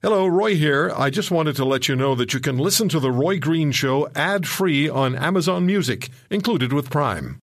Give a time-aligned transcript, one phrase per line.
[0.00, 0.92] Hello, Roy here.
[0.96, 3.72] I just wanted to let you know that you can listen to The Roy Green
[3.72, 7.40] Show ad free on Amazon Music, included with Prime.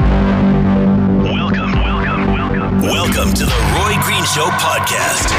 [0.00, 2.82] Welcome, welcome, welcome.
[2.82, 5.32] Welcome to The Roy Green Show podcast.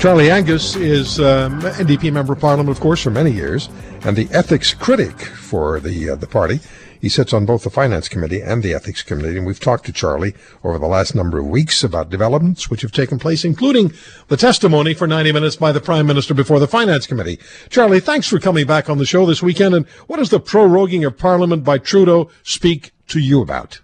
[0.00, 3.68] Charlie Angus is um, NDP member of Parliament, of course, for many years,
[4.04, 6.58] and the ethics critic for the uh, the party.
[7.02, 9.92] He sits on both the Finance Committee and the Ethics Committee, and we've talked to
[9.92, 13.92] Charlie over the last number of weeks about developments which have taken place, including
[14.28, 17.40] the testimony for 90 minutes by the Prime Minister before the Finance Committee.
[17.70, 21.04] Charlie, thanks for coming back on the show this weekend, and what does the proroguing
[21.04, 23.80] of Parliament by Trudeau speak to you about?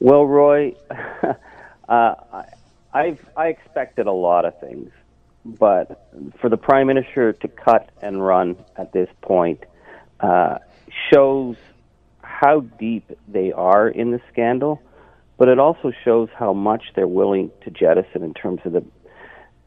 [0.00, 0.74] Well, Roy,
[1.88, 2.14] uh,
[2.92, 4.90] I've I expected a lot of things,
[5.44, 6.08] but
[6.40, 9.62] for the prime minister to cut and run at this point
[10.18, 10.58] uh,
[11.12, 11.54] shows
[12.38, 14.82] how deep they are in the scandal,
[15.38, 18.84] but it also shows how much they're willing to jettison in terms of the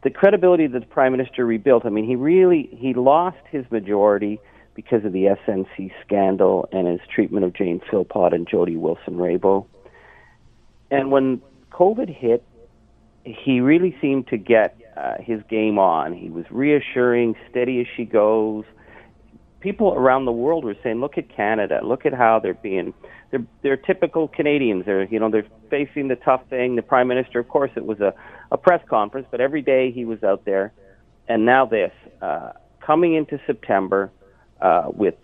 [0.02, 1.86] the credibility that the prime minister rebuilt.
[1.86, 4.40] I mean, he really he lost his majority
[4.75, 9.66] because of the SNC scandal and his treatment of Jane Philpott and Jody Wilson-Raybould.
[10.90, 12.45] And when COVID hit,
[13.25, 16.14] he really seemed to get uh, his game on.
[16.14, 18.64] He was reassuring, steady as she goes
[19.60, 21.82] people around the world were saying, "Look at Canada.
[21.84, 22.94] Look at how they're being.
[23.32, 24.86] They're they're typical Canadians.
[24.86, 26.76] They're you know they're facing the tough thing.
[26.76, 28.14] The prime minister, of course, it was a
[28.52, 30.74] a press conference, but every day he was out there.
[31.28, 34.12] And now this uh, coming into September
[34.62, 35.16] uh, with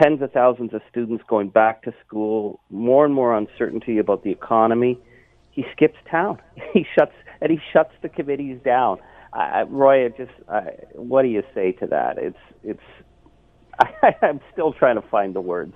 [0.00, 4.30] tens of thousands of students going back to school, more and more uncertainty about the
[4.30, 4.98] economy.
[5.50, 6.40] He skips town.
[6.72, 8.98] He shuts and he shuts the committees down.
[9.32, 10.62] Uh, Roy, just uh,
[10.94, 12.18] what do you say to that?
[12.18, 12.82] It's it's
[13.78, 15.74] I, am still trying to find the words.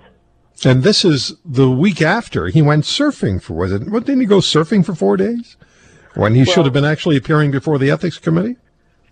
[0.63, 3.89] And this is the week after he went surfing for was it?
[3.89, 5.57] What didn't he go surfing for four days
[6.15, 8.57] when he well, should have been actually appearing before the ethics committee?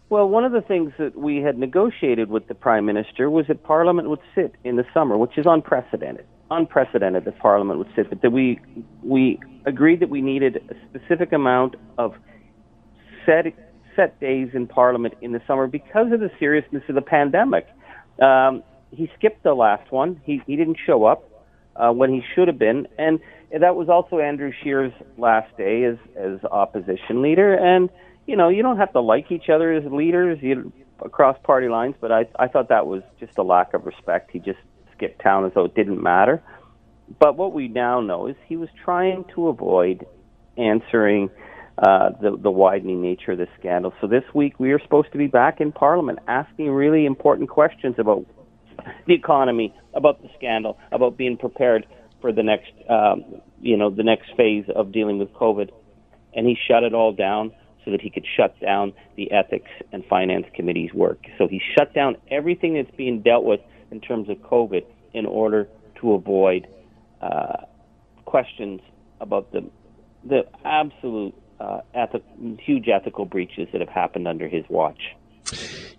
[0.10, 3.64] Well, one of the things that we had negotiated with the prime minister was that
[3.64, 6.26] Parliament would sit in the summer, which is unprecedented.
[6.50, 8.60] Unprecedented that Parliament would sit, but that we
[9.04, 12.16] we agreed that we needed a specific amount of
[13.26, 13.46] set
[14.00, 17.68] set days in Parliament in the summer because of the seriousness of the pandemic.
[18.22, 20.22] Um, he skipped the last one.
[20.24, 21.30] He he didn't show up
[21.76, 23.20] uh, when he should have been, and
[23.52, 27.54] that was also Andrew Scheer's last day as as opposition leader.
[27.54, 27.90] And
[28.26, 30.72] you know, you don't have to like each other as leaders you,
[31.04, 34.32] across party lines, but I I thought that was just a lack of respect.
[34.32, 34.60] He just
[34.96, 36.42] skipped town as though it didn't matter.
[37.20, 40.06] But what we now know is he was trying to avoid
[40.58, 41.30] answering
[41.82, 43.94] uh, the, the widening nature of the scandal.
[44.02, 47.96] So this week we are supposed to be back in Parliament asking really important questions
[47.98, 48.26] about
[49.08, 51.86] the economy, about the scandal, about being prepared
[52.22, 55.70] for the next, um, you know, the next phase of dealing with COVID.
[56.34, 57.54] And he shut it all down
[57.86, 61.20] so that he could shut down the ethics and finance committee's work.
[61.38, 65.68] So he shut down everything that's being dealt with in terms of COVID in order
[66.02, 66.68] to avoid
[67.22, 67.64] uh,
[68.26, 68.82] questions
[69.22, 69.70] about the
[70.26, 72.24] the absolute uh, ethic,
[72.60, 75.16] huge ethical breaches that have happened under his watch.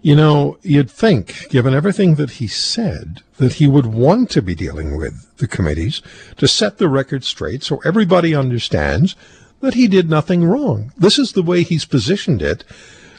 [0.02, 4.54] You know, you'd think, given everything that he said, that he would want to be
[4.54, 6.00] dealing with the committees
[6.38, 9.14] to set the record straight so everybody understands
[9.60, 10.92] that he did nothing wrong.
[10.96, 12.64] This is the way he's positioned it.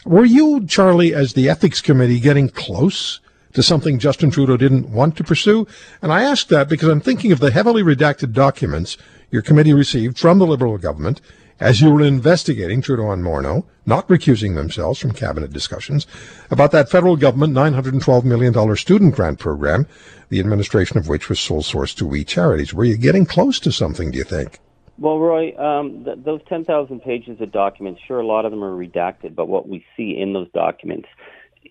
[0.05, 3.19] Were you, Charlie, as the ethics committee, getting close
[3.53, 5.67] to something Justin Trudeau didn't want to pursue?
[6.01, 8.97] And I ask that because I'm thinking of the heavily redacted documents
[9.29, 11.21] your committee received from the Liberal government
[11.61, 16.07] as you were investigating Trudeau and Morneau, not recusing themselves from cabinet discussions,
[16.49, 19.85] about that federal government $912 million student grant program,
[20.29, 22.73] the administration of which was sole source to We Charities.
[22.73, 24.57] Were you getting close to something, do you think?
[24.97, 28.75] Well, Roy, um, th- those 10,000 pages of documents, sure, a lot of them are
[28.75, 31.09] redacted, but what we see in those documents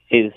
[0.08, 0.32] is,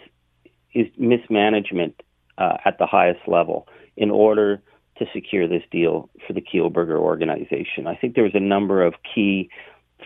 [0.74, 2.02] is mismanagement
[2.40, 4.63] uh, at the highest level in order–
[5.00, 7.88] to secure this deal for the Kielburger organization.
[7.88, 9.50] I think there was a number of key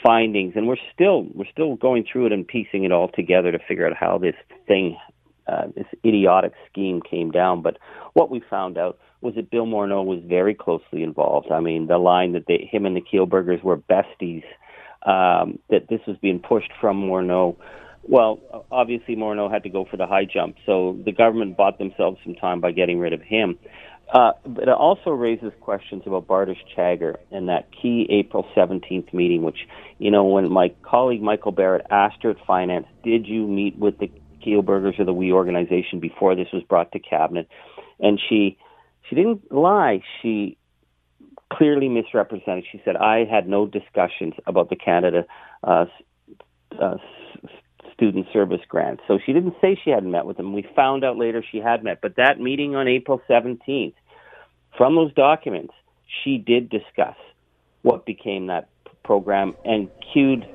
[0.03, 3.59] findings, and we're still we're still going through it and piecing it all together to
[3.67, 4.35] figure out how this
[4.67, 4.97] thing,
[5.47, 7.61] uh, this idiotic scheme came down.
[7.61, 7.77] But
[8.13, 11.51] what we found out was that Bill Morneau was very closely involved.
[11.51, 14.43] I mean, the line that they, him and the Kielburgers were besties,
[15.05, 17.57] um, that this was being pushed from Morneau.
[18.03, 18.39] Well,
[18.71, 22.35] obviously Morneau had to go for the high jump, so the government bought themselves some
[22.35, 23.57] time by getting rid of him.
[24.13, 29.43] Uh, but it also raises questions about Bardish Chagger and that key April 17th meeting,
[29.43, 29.67] which,
[29.97, 33.97] you know, when my colleague Michael Barrett asked her at Finance, did you meet with
[33.97, 34.09] the
[34.45, 37.49] Kielburgers or the We organization before this was brought to Cabinet?
[37.99, 38.57] And she,
[39.09, 40.01] she didn't lie.
[40.21, 40.57] She
[41.51, 42.65] clearly misrepresented.
[42.71, 45.25] She said, I had no discussions about the Canada
[45.63, 45.85] uh,
[46.79, 46.97] uh,
[47.97, 48.99] student service grant.
[49.07, 50.53] So she didn't say she hadn't met with them.
[50.53, 51.99] We found out later she had met.
[51.99, 53.95] But that meeting on April 17th,
[54.77, 55.73] from those documents,
[56.23, 57.15] she did discuss
[57.81, 58.69] what became that
[59.03, 60.47] program and cued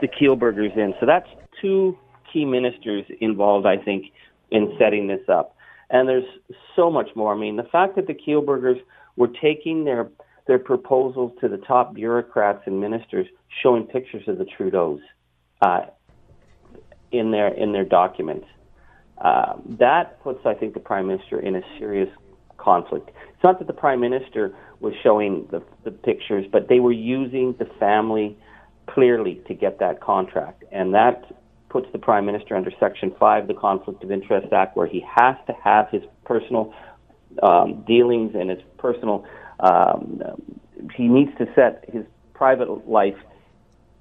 [0.00, 0.94] the Kielburgers in.
[0.98, 1.28] So that's
[1.60, 1.96] two
[2.32, 4.06] key ministers involved, I think,
[4.50, 5.56] in setting this up.
[5.90, 6.28] And there's
[6.74, 7.32] so much more.
[7.32, 8.80] I mean, the fact that the Kielburgers
[9.16, 10.08] were taking their
[10.46, 13.26] their proposals to the top bureaucrats and ministers,
[13.62, 15.00] showing pictures of the Trudeau's
[15.60, 15.82] uh,
[17.12, 18.46] in their in their documents.
[19.18, 22.08] Uh, that puts, I think, the prime minister in a serious
[22.56, 23.10] conflict.
[23.34, 27.54] It's not that the prime minister was showing the, the pictures, but they were using
[27.58, 28.36] the family
[28.86, 31.24] clearly to get that contract, and that
[31.68, 35.36] puts the prime minister under Section Five, the Conflict of Interest Act, where he has
[35.46, 36.72] to have his personal
[37.42, 39.24] um, dealings and his personal.
[39.60, 40.22] Um,
[40.94, 43.16] he needs to set his private life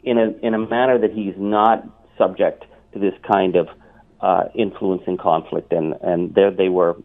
[0.03, 1.83] in a in a manner that he's not
[2.17, 2.65] subject
[2.97, 3.67] this kind of
[4.21, 5.71] uh, influence and conflict.
[5.71, 6.95] And and there they were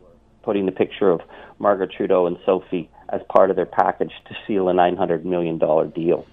[0.42, 1.20] putting the picture of
[1.58, 5.58] Margaret Trudeau and Sophie as part of their package to seal a nine hundred million
[5.58, 6.26] dollar deal.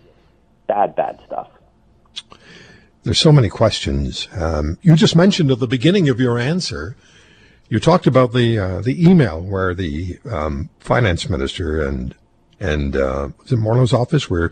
[0.67, 1.49] Bad, bad stuff.
[3.03, 4.27] There's so many questions.
[4.33, 6.95] Um, you just mentioned at the beginning of your answer,
[7.69, 12.15] you talked about the uh, the email where the um, finance minister and
[12.59, 14.51] and uh, was it Morneau's office were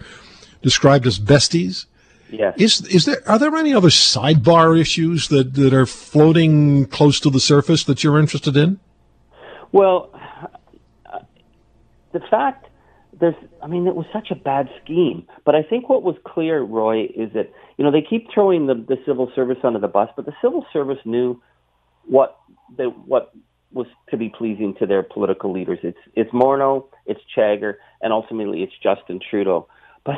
[0.62, 1.86] described as besties.
[2.30, 2.56] Yes.
[2.58, 7.30] Is is there are there any other sidebar issues that, that are floating close to
[7.30, 8.80] the surface that you're interested in?
[9.72, 10.12] Well,
[12.12, 12.68] the fact
[13.20, 16.62] there's I mean it was such a bad scheme, but I think what was clear,
[16.62, 20.10] Roy, is that you know they keep throwing the, the civil service under the bus,
[20.16, 21.42] but the civil service knew
[22.06, 22.38] what
[22.76, 23.34] the what
[23.72, 25.80] was to be pleasing to their political leaders.
[25.84, 29.68] It's it's Morneau, it's Chagger, and ultimately it's Justin Trudeau.
[30.06, 30.16] But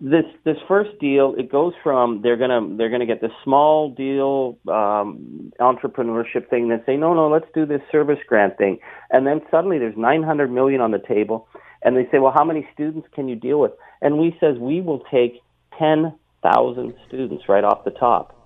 [0.00, 4.58] this this first deal it goes from they're gonna they're gonna get this small deal
[4.68, 8.78] um, entrepreneurship thing then say no no let's do this service grant thing.
[9.10, 11.48] And then suddenly there's 900 million on the table
[11.82, 13.72] and they say well how many students can you deal with?
[14.02, 15.40] And we says we will take
[15.78, 18.36] 10,000 students right off the top.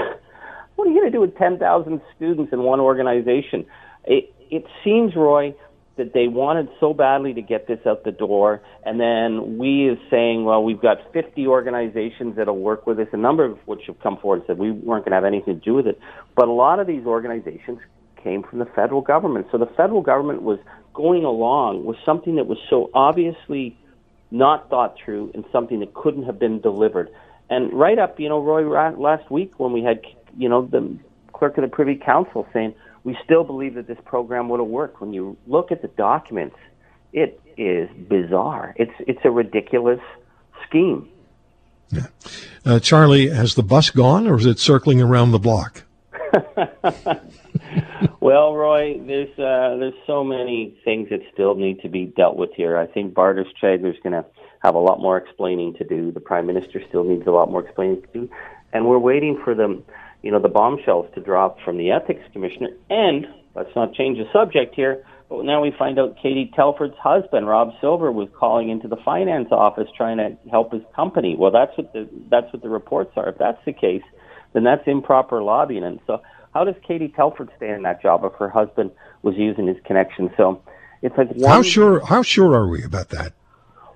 [0.82, 3.68] What are you to do with 10,000 students in one organization?
[4.06, 5.54] It it seems Roy
[5.98, 9.98] that they wanted so badly to get this out the door, and then we is
[10.10, 14.00] saying, well, we've got 50 organizations that'll work with us, a number of which have
[14.02, 16.00] come forward and said we weren't going to have anything to do with it.
[16.36, 17.80] But a lot of these organizations
[18.24, 20.60] came from the federal government, so the federal government was
[20.94, 23.78] going along with something that was so obviously
[24.32, 27.10] not thought through and something that couldn't have been delivered.
[27.50, 28.66] And right up, you know, Roy,
[28.98, 30.02] last week when we had,
[30.38, 30.98] you know, the
[31.34, 32.74] clerk of the Privy Council saying
[33.04, 35.02] we still believe that this program would have worked.
[35.02, 36.56] When you look at the documents,
[37.14, 38.74] it is bizarre.
[38.78, 40.00] It's it's a ridiculous
[40.68, 41.10] scheme.
[41.90, 42.08] Yeah.
[42.66, 45.84] Uh, Charlie, has the bus gone, or is it circling around the block?
[48.22, 52.54] well, Roy, there's uh, there's so many things that still need to be dealt with
[52.54, 52.78] here.
[52.78, 54.26] I think Bardish is going to
[54.60, 56.12] have a lot more explaining to do.
[56.12, 58.30] The Prime Minister still needs a lot more explaining to do,
[58.72, 59.84] and we're waiting for them
[60.22, 62.70] you know, the bombshells to drop from the ethics commissioner.
[62.90, 67.48] And let's not change the subject here, but now we find out Katie Telford's husband,
[67.48, 71.36] Rob Silver, was calling into the finance office trying to help his company.
[71.38, 73.30] Well, that's what the that's what the reports are.
[73.30, 74.04] If that's the case,
[74.54, 75.84] then that's improper lobbying.
[75.84, 76.22] And so,
[76.54, 80.32] how does Katie Telford stay in that job if her husband was using his connection?
[80.38, 80.62] So,
[81.02, 83.34] it's like how sure how sure are we about that?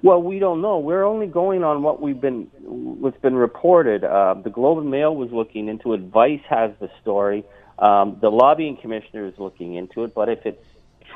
[0.01, 0.79] Well, we don't know.
[0.79, 4.03] We're only going on what we've been, what's been reported.
[4.03, 6.01] Uh, the Globe and Mail was looking into it.
[6.01, 7.43] Vice has the story.
[7.79, 10.13] Um, the lobbying commissioner is looking into it.
[10.13, 10.63] But if it's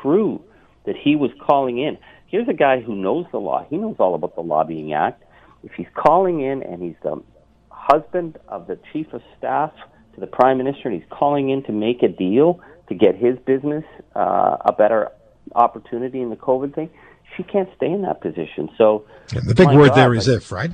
[0.02, 0.42] true
[0.86, 3.66] that he was calling in, here's a guy who knows the law.
[3.70, 5.24] He knows all about the Lobbying Act.
[5.64, 7.22] If he's calling in and he's the
[7.70, 9.74] husband of the chief of staff
[10.16, 13.38] to the prime minister, and he's calling in to make a deal to get his
[13.46, 13.84] business
[14.16, 15.12] uh, a better
[15.56, 16.90] opportunity in the COVID thing
[17.40, 18.70] she can't stay in that position.
[18.78, 20.72] So and the big word God, there is if, right?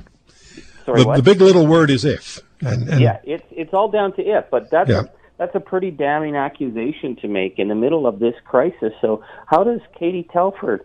[0.84, 2.40] Sorry, the, the, big little word is if.
[2.60, 5.02] And, and yeah, it's it's all down to if, but that's yeah.
[5.02, 5.04] a,
[5.38, 8.92] that's a pretty damning accusation to make in the middle of this crisis.
[9.00, 10.84] So how does Katie Telford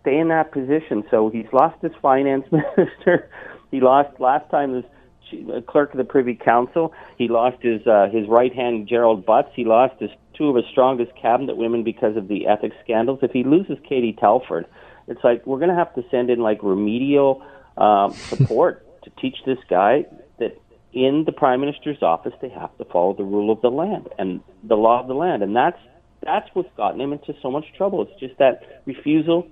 [0.00, 1.04] stay in that position?
[1.10, 3.30] So he's lost his finance minister.
[3.70, 4.84] he lost last time as
[5.32, 6.92] uh, clerk of the Privy Council.
[7.18, 9.50] He lost his uh, his right hand Gerald Butts.
[9.54, 13.18] He lost his two of his strongest cabinet women because of the ethics scandals.
[13.22, 14.66] If he loses Katie Telford,
[15.06, 17.44] it's like we're going to have to send in like remedial
[17.76, 20.04] um, support to teach this guy
[20.38, 20.60] that
[20.92, 24.40] in the prime minister's office they have to follow the rule of the land and
[24.64, 25.78] the law of the land, and that's
[26.22, 28.02] that's what's gotten him into so much trouble.
[28.02, 29.48] It's just that refusal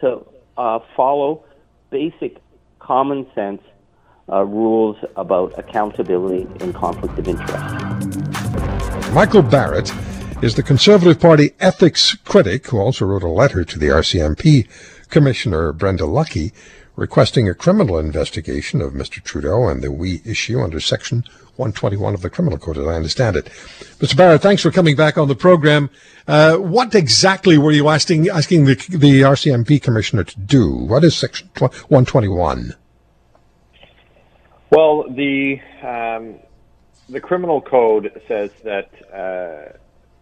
[0.00, 0.26] to
[0.56, 1.44] uh, follow
[1.90, 2.38] basic
[2.80, 3.62] common sense
[4.30, 9.12] uh, rules about accountability and conflict of interest.
[9.12, 9.92] Michael Barrett
[10.40, 14.68] is the Conservative Party ethics critic who also wrote a letter to the RCMP
[15.08, 16.52] Commissioner Brenda Lucki
[16.94, 19.22] requesting a criminal investigation of Mr.
[19.22, 21.24] Trudeau and the We issue under Section
[21.56, 23.46] 121 of the Criminal Code, as I understand it.
[23.98, 24.16] Mr.
[24.16, 25.90] Barrett, thanks for coming back on the program.
[26.28, 30.72] Uh, what exactly were you asking asking the, the RCMP Commissioner to do?
[30.72, 32.74] What is Section 121?
[34.70, 36.38] Well, the um,
[37.08, 39.78] the criminal code says that uh,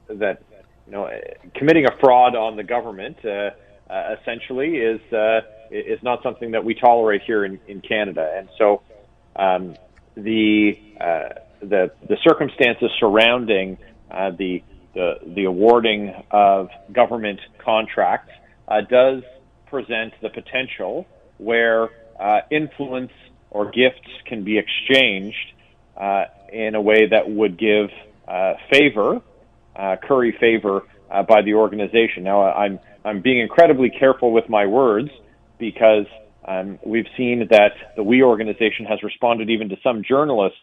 [0.09, 0.43] that
[0.87, 1.11] you know
[1.55, 3.51] committing a fraud on the government uh,
[3.91, 8.49] uh, essentially is uh, is not something that we tolerate here in, in Canada, and
[8.59, 8.83] so
[9.37, 9.75] um,
[10.15, 11.29] the uh,
[11.61, 13.79] the the circumstances surrounding
[14.11, 14.63] uh, the,
[14.95, 18.33] the the awarding of government contracts
[18.89, 19.23] does
[19.67, 21.07] present the potential
[21.39, 21.91] where
[22.51, 23.13] influence
[23.51, 25.53] or gifts can be exchanged
[25.97, 27.91] uh, in a way that would give
[28.29, 29.23] uh, favor,
[29.79, 32.23] uh, curry favor uh, by the organization.
[32.23, 35.11] Now, I'm I'm being incredibly careful with my words
[35.59, 36.07] because
[36.47, 40.59] um, we've seen that the We organization has responded even to some journalists'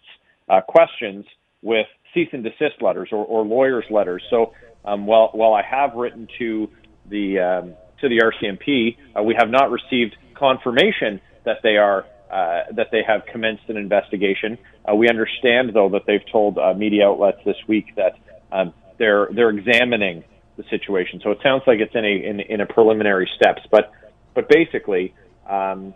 [0.50, 1.25] uh, questions
[1.62, 4.24] with cease and desist letters or, or lawyers' letters.
[4.29, 4.53] So
[4.86, 6.70] um, while while I have written to
[7.10, 12.63] the um, to the RCMP, uh, we have not received confirmation that they are uh,
[12.75, 14.58] that they have commenced an investigation.
[14.89, 18.17] Uh, we understand, though, that they've told uh, media outlets this week that
[18.51, 20.23] um, they're they're examining
[20.57, 21.19] the situation.
[21.23, 23.91] So it sounds like it's in a in, in a preliminary steps, but
[24.33, 25.13] but basically,
[25.50, 25.93] um,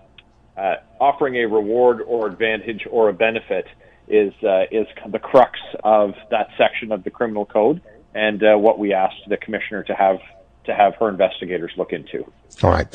[0.57, 3.67] uh, offering a reward or advantage or a benefit
[4.07, 7.81] is uh, is the crux of that section of the criminal code,
[8.13, 10.19] and uh, what we asked the commissioner to have
[10.65, 12.25] to have her investigators look into.
[12.63, 12.87] All right,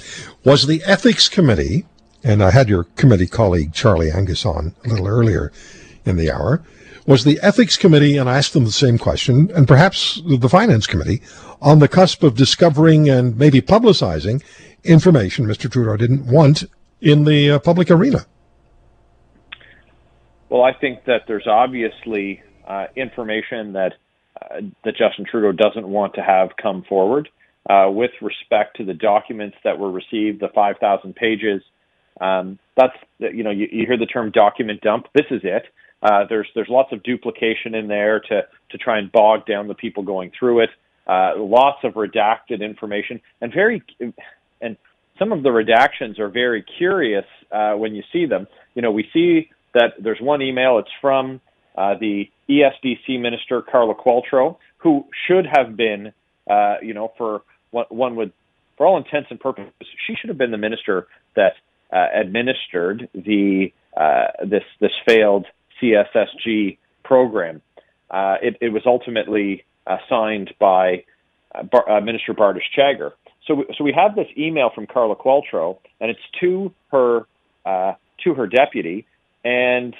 [0.44, 1.86] was the ethics committee
[2.24, 5.52] and I had your committee colleague Charlie Angus on a little earlier
[6.04, 6.62] in the hour,
[7.06, 10.86] was the ethics committee, and I asked them the same question, and perhaps the finance
[10.86, 11.22] committee,
[11.60, 14.42] on the cusp of discovering and maybe publicizing
[14.84, 15.70] information Mr.
[15.70, 16.64] Trudeau didn't want
[17.00, 18.26] in the uh, public arena?
[20.48, 23.94] Well, I think that there's obviously uh, information that
[24.40, 27.28] uh, that Justin Trudeau doesn't want to have come forward
[27.70, 31.62] uh, with respect to the documents that were received, the 5,000 pages
[32.20, 35.06] um, that's you know you, you hear the term document dump.
[35.14, 35.64] This is it.
[36.02, 39.74] Uh, there's there's lots of duplication in there to to try and bog down the
[39.74, 40.70] people going through it.
[41.06, 43.82] Uh, lots of redacted information and very
[44.60, 44.76] and
[45.18, 48.46] some of the redactions are very curious uh, when you see them.
[48.74, 50.78] You know, we see that there's one email.
[50.78, 51.40] It's from
[51.76, 56.12] uh, the ESDC minister Carla Qualtrough, who should have been,
[56.50, 58.32] uh, you know, for one would,
[58.76, 59.72] for all intents and purposes,
[60.06, 61.06] she should have been the minister
[61.36, 61.52] that
[61.92, 65.46] uh, administered the uh, this this failed
[65.82, 67.60] CSSG program.
[68.10, 69.64] Uh, it, it, was ultimately
[70.08, 71.04] signed by
[71.70, 73.12] Bar- Minister Bardish Chagger.
[73.46, 77.26] So, we, so we have this email from Carla Qualtrough, and it's to her
[77.64, 79.06] to her deputy,
[79.44, 79.96] and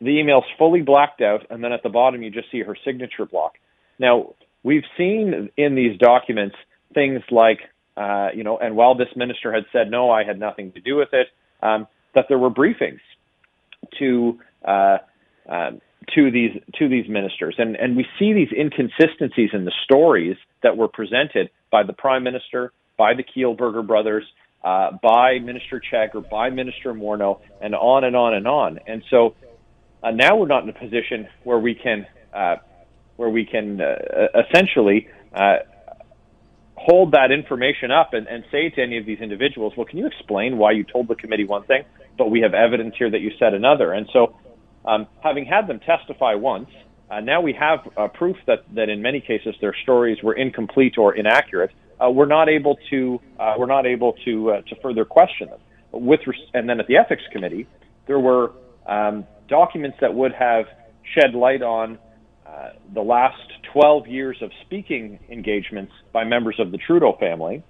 [0.00, 3.26] the email's fully blacked out, and then at the bottom you just see her signature
[3.26, 3.54] block.
[3.98, 6.56] Now, we've seen in these documents
[6.94, 7.60] things like
[7.96, 10.96] uh, you know, and while this minister had said no, I had nothing to do
[10.96, 11.28] with it,
[11.62, 13.00] um, that there were briefings
[13.98, 14.98] to uh,
[15.48, 15.70] uh,
[16.14, 20.76] to these to these ministers, and and we see these inconsistencies in the stories that
[20.76, 24.24] were presented by the prime minister, by the Kielburger brothers,
[24.64, 28.78] uh, by Minister Chagger, by Minister Morneau, and on and on and on.
[28.86, 29.34] And so
[30.02, 32.56] uh, now we're not in a position where we can uh,
[33.16, 33.96] where we can uh,
[34.48, 35.56] essentially uh,
[36.74, 40.06] hold that information up and, and say to any of these individuals, well, can you
[40.06, 41.84] explain why you told the committee one thing,
[42.16, 43.92] but we have evidence here that you said another?
[43.92, 44.34] And so,
[44.84, 46.68] um, having had them testify once,
[47.10, 50.96] uh, now we have uh, proof that, that in many cases their stories were incomplete
[50.96, 51.70] or inaccurate.
[52.00, 55.58] Uh, we're not able to uh, we're not able to uh, to further question them.
[55.92, 57.66] With res- and then at the ethics committee,
[58.06, 58.52] there were
[58.86, 60.66] um, documents that would have
[61.14, 61.98] shed light on
[62.46, 63.36] uh, the last
[63.72, 67.62] 12 years of speaking engagements by members of the Trudeau family,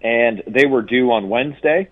[0.00, 1.88] and they were due on Wednesday.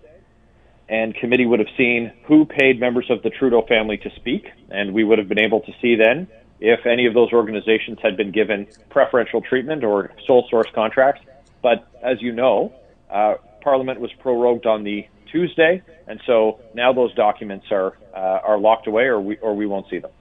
[0.89, 4.93] And committee would have seen who paid members of the Trudeau family to speak, and
[4.93, 6.27] we would have been able to see then
[6.59, 11.21] if any of those organizations had been given preferential treatment or sole source contracts.
[11.61, 12.73] But as you know,
[13.09, 18.57] uh, Parliament was prorogued on the Tuesday, and so now those documents are uh, are
[18.57, 20.11] locked away, or we or we won't see them.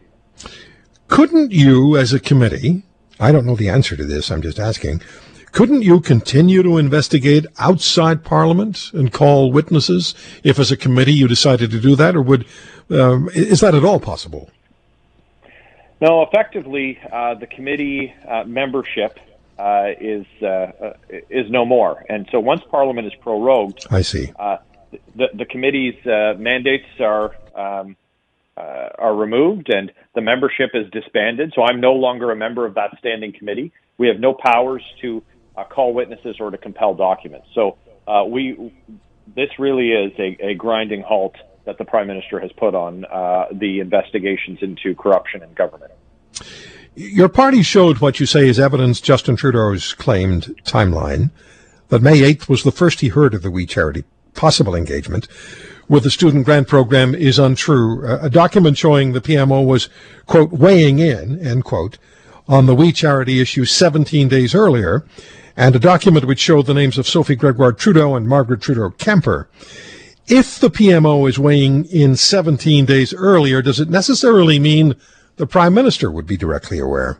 [1.09, 2.83] Couldn't you, as a committee,
[3.21, 5.01] I don't know the answer to this, I'm just asking,
[5.57, 11.27] couldn't you continue to investigate outside Parliament and call witnesses if, as a committee, you
[11.27, 12.45] decided to do that, or would
[12.91, 14.51] um, is that at all possible?
[15.99, 19.19] No, effectively, uh, the committee uh, membership
[19.59, 24.31] uh, is uh, uh, is no more, and so once Parliament is prorogued, I see
[24.39, 24.59] uh,
[25.15, 27.35] the the committee's mandates are.
[27.55, 27.97] Um,
[28.59, 31.53] are removed and the membership is disbanded.
[31.55, 33.71] So I'm no longer a member of that standing committee.
[33.99, 35.23] We have no powers to
[35.65, 37.49] call witnesses or to compel documents.
[37.55, 37.77] So
[38.29, 38.73] we
[39.35, 43.47] this really is a, a grinding halt that the prime minister has put on uh,
[43.53, 45.93] the investigations into corruption in government.
[46.95, 51.31] Your party showed what you say is evidence Justin Trudeau's claimed timeline
[51.89, 55.29] that May 8th was the first he heard of the We Charity possible engagement
[55.89, 58.05] with the student grant program is untrue.
[58.07, 59.89] A document showing the PMO was,
[60.27, 61.99] quote, weighing in, end quote,
[62.49, 65.05] on the We Charity issue 17 days earlier,
[65.57, 69.49] and a document which showed the names of Sophie Gregoire Trudeau and Margaret Trudeau Kemper.
[70.29, 74.97] If the PMO is weighing in 17 days earlier, does it necessarily mean
[75.37, 77.19] the Prime Minister would be directly aware?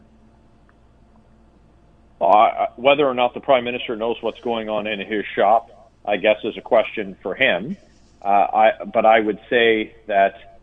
[2.21, 6.17] Uh, whether or not the Prime Minister knows what's going on in his shop, I
[6.17, 7.77] guess, is a question for him.
[8.23, 10.59] Uh, I, but I would say that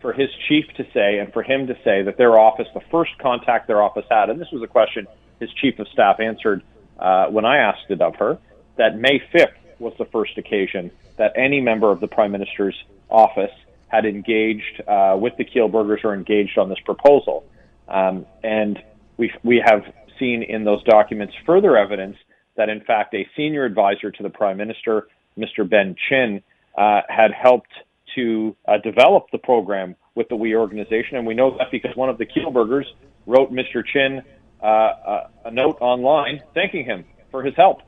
[0.00, 3.10] for his chief to say and for him to say that their office, the first
[3.18, 5.06] contact their office had, and this was a question
[5.40, 6.62] his chief of staff answered
[7.00, 8.38] uh, when I asked it of her,
[8.76, 12.76] that May 5th was the first occasion that any member of the prime minister's
[13.08, 13.52] office
[13.88, 17.44] had engaged uh, with the Kielburgers or engaged on this proposal.
[17.88, 18.78] Um, and
[19.16, 19.82] we we have
[20.18, 22.16] seen in those documents further evidence
[22.56, 25.68] that, in fact, a senior advisor to the prime minister, Mr.
[25.68, 26.42] Ben Chin,
[26.76, 27.72] uh, had helped
[28.14, 31.16] to uh, develop the program with the We organization.
[31.16, 32.84] And we know that because one of the Kielburgers
[33.26, 33.84] wrote Mr.
[33.84, 34.22] Chin
[34.62, 37.80] uh, a, a note online thanking him for his help.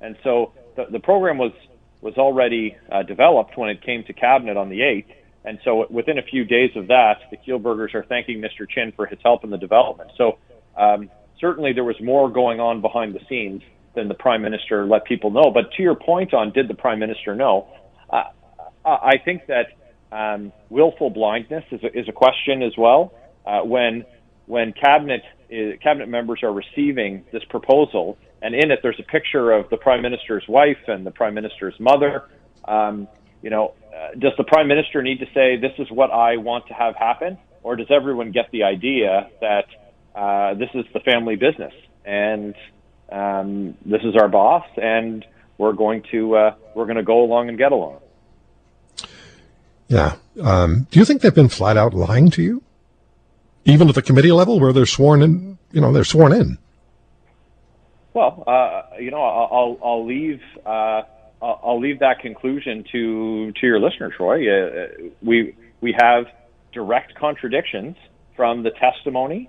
[0.00, 1.52] And so the, the program was
[2.00, 5.14] was already uh, developed when it came to cabinet on the 8th.
[5.44, 8.66] And so within a few days of that, the Kielburgers are thanking Mr.
[8.66, 10.10] Chin for his help in the development.
[10.16, 10.38] So
[10.78, 13.62] um, certainly there was more going on behind the scenes
[13.94, 15.50] than the prime minister let people know.
[15.52, 17.68] But to your point on did the prime minister know,
[18.08, 18.24] uh,
[18.84, 19.66] I think that
[20.12, 23.12] um, willful blindness is a, is a question as well.
[23.46, 24.04] Uh, when
[24.46, 25.22] when cabinet
[25.82, 30.02] cabinet members are receiving this proposal, and in it there's a picture of the prime
[30.02, 32.24] minister's wife and the prime minister's mother.
[32.66, 33.08] Um,
[33.42, 36.66] you know, uh, does the prime minister need to say this is what I want
[36.68, 39.66] to have happen, or does everyone get the idea that
[40.14, 41.72] uh, this is the family business
[42.04, 42.54] and
[43.12, 45.24] um, this is our boss and
[45.58, 48.00] we're going to uh, we're going to go along and get along?
[49.88, 50.16] Yeah.
[50.40, 52.62] Um, do you think they've been flat out lying to you,
[53.70, 55.58] even at the committee level where they're sworn in?
[55.72, 56.58] You know, they're sworn in.
[58.12, 61.02] Well, uh, you know, I'll I'll leave uh,
[61.40, 64.48] I'll leave that conclusion to to your listener, Troy.
[64.48, 64.88] Uh,
[65.22, 66.26] we we have
[66.72, 67.96] direct contradictions
[68.36, 69.48] from the testimony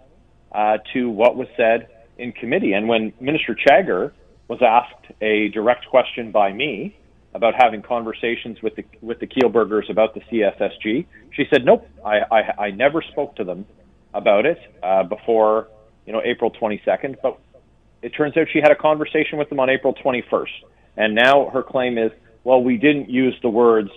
[0.52, 2.74] uh, to what was said in committee.
[2.74, 4.12] And when Minister Chagger
[4.48, 6.96] was asked a direct question by me
[7.34, 12.20] about having conversations with the with the Kielburgers about the CSSG, she said, "Nope, I
[12.32, 13.66] I, I never spoke to them
[14.14, 15.68] about it uh, before
[16.06, 17.40] you know April 22nd, but
[18.02, 20.48] it turns out she had a conversation with them on April 21st.
[20.98, 22.12] And now her claim is,
[22.44, 23.92] well, we didn't use the words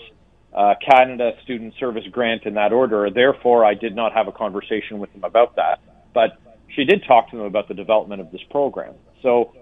[0.54, 5.00] uh, Canada Student Service Grant in that order, therefore I did not have a conversation
[5.00, 5.80] with them about that.
[6.12, 8.94] But she did talk to them about the development of this program.
[9.22, 9.52] So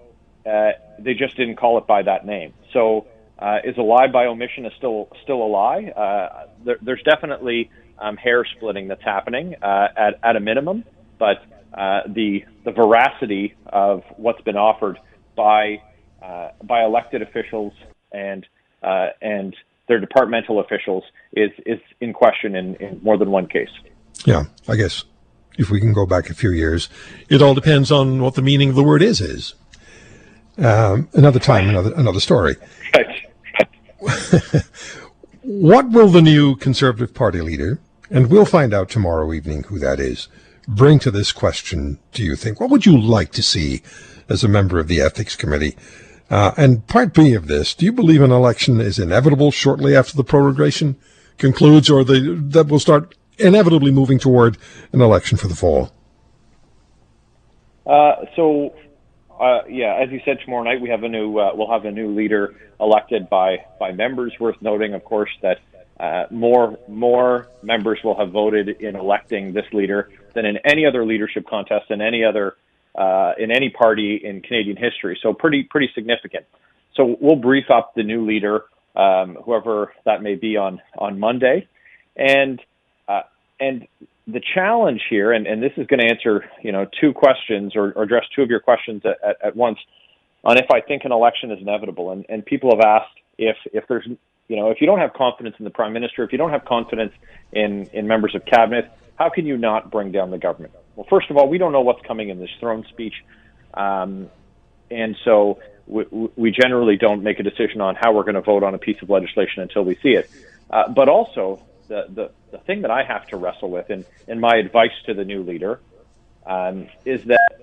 [0.45, 2.53] uh, they just didn't call it by that name.
[2.73, 3.07] So
[3.39, 5.85] uh, is a lie by omission is still still a lie?
[5.85, 10.83] Uh, there, there's definitely um, hair splitting that's happening uh, at at a minimum,
[11.19, 14.99] but uh, the the veracity of what's been offered
[15.35, 15.81] by
[16.21, 17.73] uh, by elected officials
[18.11, 18.45] and
[18.83, 19.55] uh, and
[19.87, 21.03] their departmental officials
[21.33, 23.69] is is in question in, in more than one case.
[24.25, 25.03] Yeah, I guess
[25.57, 26.89] if we can go back a few years,
[27.29, 29.55] it all depends on what the meaning of the word is is.
[30.57, 32.55] Um, another time, another another story.
[35.41, 37.79] what will the new Conservative Party leader,
[38.13, 40.29] and we'll find out tomorrow evening who that is,
[40.67, 42.61] bring to this question, do you think?
[42.61, 43.81] What would you like to see
[44.29, 45.75] as a member of the Ethics Committee?
[46.29, 50.15] Uh, and part B of this, do you believe an election is inevitable shortly after
[50.15, 50.95] the prorogation
[51.37, 54.57] concludes, or the, that will start inevitably moving toward
[54.91, 55.91] an election for the fall?
[57.85, 58.75] Uh, so,
[59.39, 61.91] uh, yeah, as you said, tomorrow night we have a new uh, we'll have a
[61.91, 64.31] new leader elected by by members.
[64.39, 65.59] Worth noting, of course, that
[65.99, 71.05] uh, more more members will have voted in electing this leader than in any other
[71.05, 72.55] leadership contest in any other
[72.95, 75.19] uh, in any party in Canadian history.
[75.21, 76.45] So pretty pretty significant.
[76.95, 81.67] So we'll brief up the new leader, um, whoever that may be, on on Monday,
[82.15, 82.59] and
[83.07, 83.21] uh,
[83.59, 83.87] and
[84.27, 87.91] the challenge here, and, and this is going to answer you know two questions or,
[87.91, 89.77] or address two of your questions at, at, at once
[90.43, 92.11] on if I think an election is inevitable.
[92.11, 94.07] And, and people have asked if if there's
[94.53, 96.63] you know if you don't have confidence in the prime minister, if you don't have
[96.63, 97.11] confidence
[97.51, 100.75] in in members of cabinet, how can you not bring down the government?
[100.95, 103.15] Well, first of all, we don't know what's coming in this throne speech,
[103.73, 104.29] um,
[104.91, 108.61] and so we, we generally don't make a decision on how we're going to vote
[108.61, 110.29] on a piece of legislation until we see it.
[110.69, 114.39] Uh, but also, the, the the thing that I have to wrestle with, and, and
[114.39, 115.79] my advice to the new leader,
[116.45, 117.53] um, is that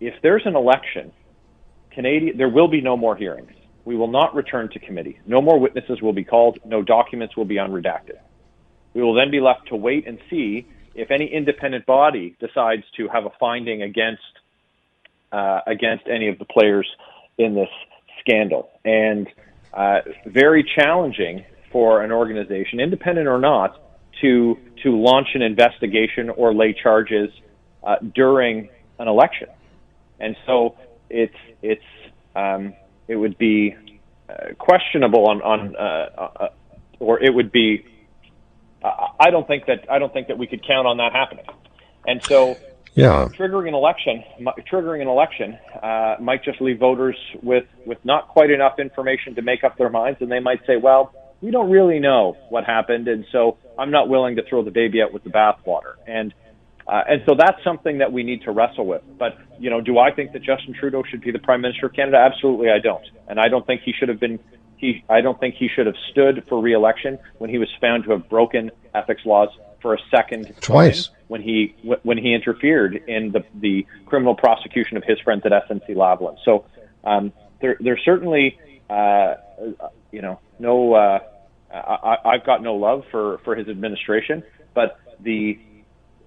[0.00, 1.12] if there's an election,
[1.90, 3.52] Canadian there will be no more hearings.
[3.84, 5.18] We will not return to committee.
[5.26, 6.58] No more witnesses will be called.
[6.64, 8.18] No documents will be unredacted.
[8.94, 13.08] We will then be left to wait and see if any independent body decides to
[13.08, 14.22] have a finding against
[15.32, 16.88] uh, against any of the players
[17.38, 17.68] in this
[18.20, 19.28] scandal, and
[19.72, 23.80] uh, very challenging for an organization, independent or not,
[24.20, 27.30] to to launch an investigation or lay charges
[27.84, 29.48] uh, during an election.
[30.18, 30.76] And so
[31.08, 31.82] it's it's
[32.34, 32.74] um,
[33.10, 33.74] it would be
[34.28, 35.80] uh, questionable on on uh,
[36.16, 36.48] uh
[37.00, 37.84] or it would be
[38.82, 41.44] I don't think that I don't think that we could count on that happening.
[42.06, 42.56] And so
[42.94, 43.28] yeah.
[43.36, 44.24] triggering an election
[44.70, 49.42] triggering an election uh, might just leave voters with with not quite enough information to
[49.42, 53.06] make up their minds and they might say well we don't really know what happened
[53.06, 56.34] and so I'm not willing to throw the baby out with the bathwater and
[56.90, 59.02] uh, and so that's something that we need to wrestle with.
[59.16, 61.92] But, you know, do I think that Justin Trudeau should be the Prime Minister of
[61.92, 62.16] Canada?
[62.16, 63.04] Absolutely, I don't.
[63.28, 64.40] And I don't think he should have been,
[64.76, 68.10] he, I don't think he should have stood for re-election when he was found to
[68.10, 69.50] have broken ethics laws
[69.80, 75.04] for a second twice when he when he interfered in the the criminal prosecution of
[75.04, 76.36] his friends at SNC Lavalin.
[76.44, 76.66] So
[77.02, 78.58] um, there there's certainly
[78.90, 79.36] uh,
[80.12, 81.20] you know no uh,
[81.72, 84.42] I, I've got no love for for his administration,
[84.74, 85.58] but the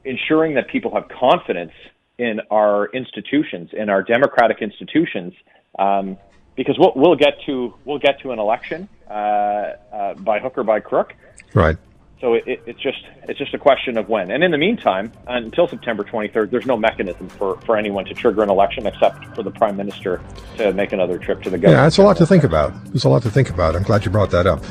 [0.05, 1.71] ensuring that people have confidence
[2.17, 5.33] in our institutions, in our democratic institutions,
[5.79, 6.17] um,
[6.55, 10.63] because we'll, we'll get to we'll get to an election uh, uh, by hook or
[10.63, 11.13] by crook.
[11.53, 11.77] Right.
[12.21, 14.31] So it, it, it's just it's just a question of when.
[14.31, 18.43] And in the meantime, until September 23rd, there's no mechanism for, for anyone to trigger
[18.43, 20.21] an election except for the prime minister
[20.57, 21.81] to make another trip to the government.
[21.81, 22.81] Yeah, it's a lot to think about.
[22.85, 23.75] There's a lot to think about.
[23.75, 24.63] I'm glad you brought that up.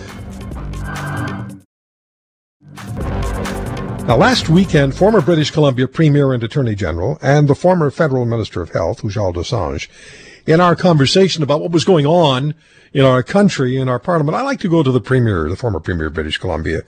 [4.05, 8.61] Now, last weekend, former British Columbia Premier and Attorney General and the former Federal Minister
[8.61, 9.89] of Health, Ujjal Dosanjh,
[10.45, 12.55] in our conversation about what was going on
[12.93, 15.79] in our country, in our parliament, I like to go to the Premier, the former
[15.79, 16.83] Premier of British Columbia,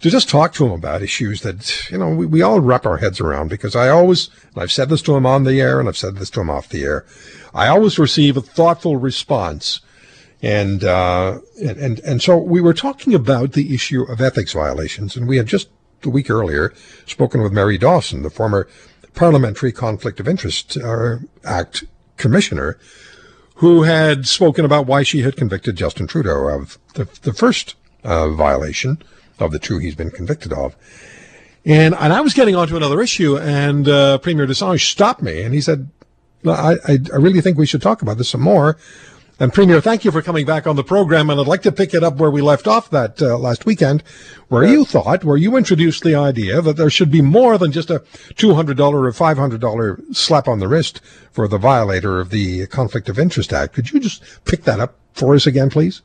[0.00, 2.98] to just talk to him about issues that, you know, we, we all wrap our
[2.98, 5.88] heads around because I always, and I've said this to him on the air and
[5.88, 7.06] I've said this to him off the air,
[7.54, 9.80] I always receive a thoughtful response.
[10.42, 15.26] And, uh, and, and so we were talking about the issue of ethics violations and
[15.26, 15.68] we had just
[16.06, 16.72] a week earlier
[17.06, 18.68] spoken with Mary Dawson, the former
[19.14, 21.84] Parliamentary Conflict of Interest uh, Act
[22.16, 22.78] commissioner,
[23.56, 28.30] who had spoken about why she had convicted Justin Trudeau of the, the first uh,
[28.30, 29.02] violation
[29.38, 30.74] of the two he's been convicted of.
[31.64, 35.54] And, and I was getting onto another issue, and uh, Premier Dosanjh stopped me, and
[35.54, 35.88] he said,
[36.44, 38.76] I, I really think we should talk about this some more.
[39.40, 41.30] And Premier, thank you for coming back on the program.
[41.30, 44.02] And I'd like to pick it up where we left off that uh, last weekend,
[44.48, 47.90] where you thought, where you introduced the idea that there should be more than just
[47.90, 48.00] a
[48.34, 51.00] $200 or $500 slap on the wrist
[51.32, 53.72] for the violator of the Conflict of Interest Act.
[53.74, 56.02] Could you just pick that up for us again, please?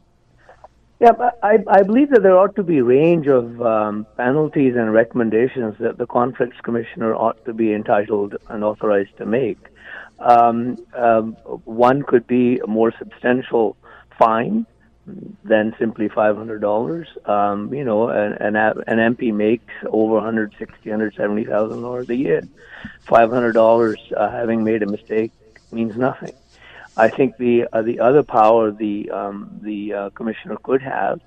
[0.99, 1.11] Yeah,
[1.43, 5.75] I, I believe that there ought to be a range of um, penalties and recommendations
[5.79, 9.59] that the Conflicts Commissioner ought to be entitled and authorized to make.
[10.19, 11.33] Um, um,
[11.65, 13.77] one could be a more substantial
[14.17, 14.65] fine
[15.43, 17.07] than simply five hundred dollars.
[17.25, 21.81] Um, you know, an, an an MP makes over one hundred sixty, hundred seventy thousand
[21.81, 22.41] dollars a year.
[23.01, 25.31] Five hundred dollars uh, having made a mistake
[25.71, 26.33] means nothing.
[26.97, 31.21] I think the uh, the other power the um, the uh, commissioner could have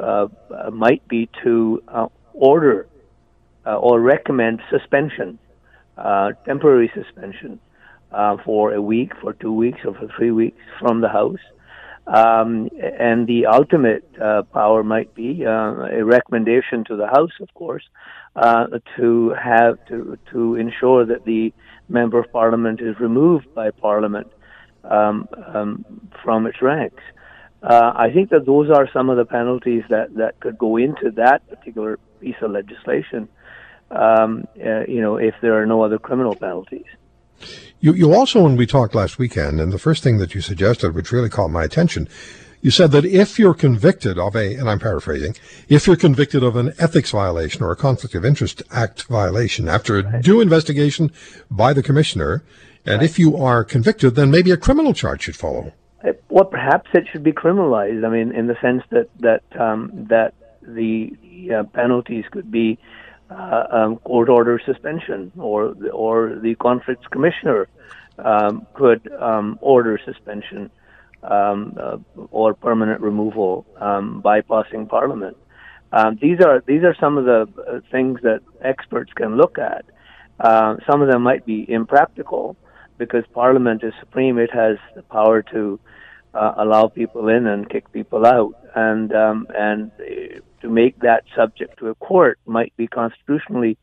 [0.00, 0.28] uh,
[0.72, 2.86] might be to uh, order
[3.64, 5.38] uh, or recommend suspension,
[5.96, 7.60] uh, temporary suspension
[8.12, 11.40] uh, for a week, for two weeks, or for three weeks from the House.
[12.06, 15.50] Um, and the ultimate uh, power might be uh,
[16.00, 17.84] a recommendation to the House, of course,
[18.34, 21.52] uh, to have to to ensure that the
[21.88, 24.26] member of Parliament is removed by Parliament
[24.84, 25.84] um, um,
[26.24, 27.02] from its ranks.
[27.62, 31.12] Uh, I think that those are some of the penalties that, that could go into
[31.12, 33.28] that particular piece of legislation.
[33.90, 36.86] Um, uh, you know, if there are no other criminal penalties.
[37.82, 40.94] You, you also, when we talked last weekend, and the first thing that you suggested,
[40.94, 42.08] which really caught my attention,
[42.60, 45.34] you said that if you're convicted of a, and I'm paraphrasing,
[45.68, 49.98] if you're convicted of an ethics violation or a conflict of interest act violation after
[49.98, 50.22] a right.
[50.22, 51.10] due investigation
[51.50, 52.44] by the commissioner,
[52.86, 53.04] and right.
[53.04, 55.72] if you are convicted, then maybe a criminal charge should follow.
[56.04, 58.06] Uh, well, perhaps it should be criminalized.
[58.06, 61.16] I mean, in the sense that that um, that the
[61.52, 62.78] uh, penalties could be
[63.32, 67.68] uh, um, court order suspension, or or the conflicts commissioner
[68.18, 70.70] um, could um, order suspension
[71.22, 71.98] um, uh,
[72.30, 75.36] or permanent removal um, bypassing Parliament.
[75.92, 79.84] Um, these are these are some of the uh, things that experts can look at.
[80.40, 82.56] Uh, some of them might be impractical
[82.98, 85.78] because Parliament is supreme; it has the power to
[86.34, 89.90] uh, allow people in and kick people out, and um, and
[90.62, 93.76] to make that subject to a court might be constitutionally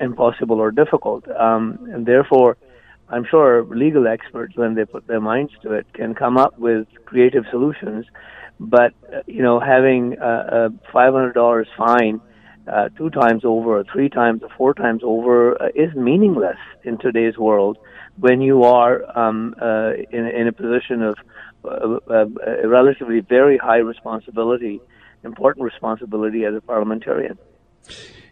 [0.00, 2.56] impossible or difficult, um, and therefore
[3.10, 6.86] I'm sure legal experts, when they put their minds to it, can come up with
[7.06, 8.06] creative solutions.
[8.60, 12.20] But uh, you know, having a, a $500 fine
[12.70, 16.98] uh, two times over, or three times, or four times over uh, is meaningless in
[16.98, 17.78] today's world
[18.18, 21.14] when you are um, uh, in, in a position of
[21.64, 22.26] uh,
[22.66, 24.80] relatively very high responsibility,
[25.24, 27.38] important responsibility as a parliamentarian.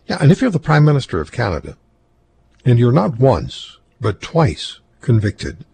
[0.07, 1.77] Yeah, and if you're the Prime Minister of Canada,
[2.64, 5.64] and you're not once but twice convicted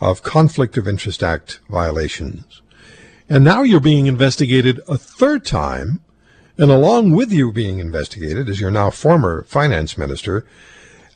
[0.00, 2.62] of Conflict of Interest Act violations.
[3.28, 6.00] And now you're being investigated a third time,
[6.58, 10.46] and along with you being investigated, as your now former finance minister,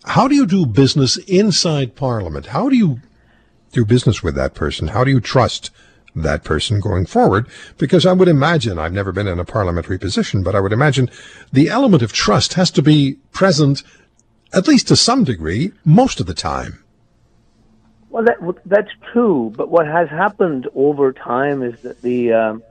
[0.04, 2.46] how do you do business inside Parliament?
[2.46, 3.00] How do you
[3.72, 4.88] do business with that person?
[4.88, 5.70] How do you trust
[6.14, 7.46] that person going forward?
[7.78, 11.10] Because I would imagine, I've never been in a parliamentary position, but I would imagine
[11.52, 13.82] the element of trust has to be present
[14.52, 16.82] at least to some degree, most of the time.
[18.08, 19.52] Well, that, that's true.
[19.56, 22.62] But what has happened over time is that the um,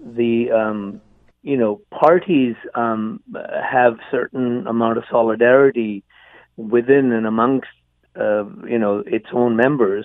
[0.00, 1.00] the um,
[1.42, 6.02] you know parties um, have certain amount of solidarity
[6.56, 7.68] within and amongst
[8.16, 10.04] uh, you know its own members,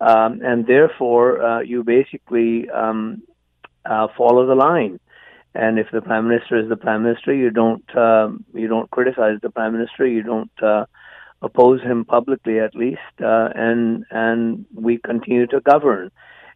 [0.00, 3.22] um, and therefore uh, you basically um,
[3.84, 4.98] uh, follow the line.
[5.54, 9.38] And if the prime minister is the prime minister, you don't uh, you don't criticize
[9.42, 10.06] the prime minister.
[10.06, 10.86] You don't uh,
[11.42, 16.12] oppose him publicly, at least, uh, and and we continue to govern,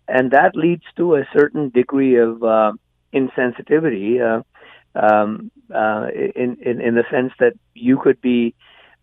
[0.07, 2.73] and that leads to a certain degree of uh,
[3.13, 4.43] insensitivity, uh,
[4.97, 8.55] um, uh, in, in in the sense that you could be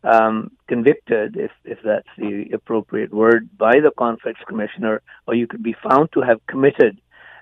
[0.04, 5.64] um, convicted, if if that's the appropriate word, by the conflicts commissioner, or you could
[5.64, 7.00] be found to have committed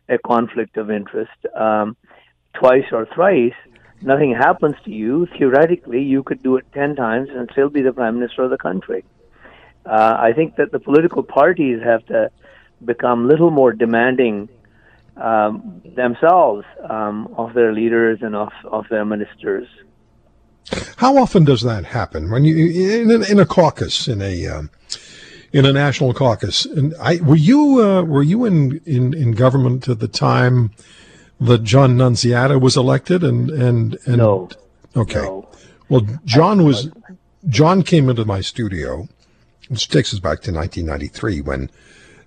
[0.10, 1.40] a conflict of interest.
[1.56, 1.96] Um,
[2.54, 3.54] twice or thrice,
[4.02, 7.94] nothing happens to you, theoretically, you could do it 10 times and still be the
[7.94, 9.04] prime minister of the country.
[9.86, 12.32] Uh, I think that the political parties have to
[12.84, 14.50] become little more demanding
[15.18, 19.68] um, themselves um, of their leaders and of, of their ministers.
[20.98, 22.30] How often does that happen?
[22.30, 24.70] When you in a, in a caucus, in a um,
[25.52, 29.88] in a national caucus, and I were you uh, were you in, in in government
[29.88, 30.72] at the time
[31.40, 34.50] that John Nunziata was elected and and and no.
[34.96, 35.48] okay no.
[35.88, 36.90] well John was
[37.48, 39.08] John came into my studio
[39.70, 41.70] which takes us back to 1993 when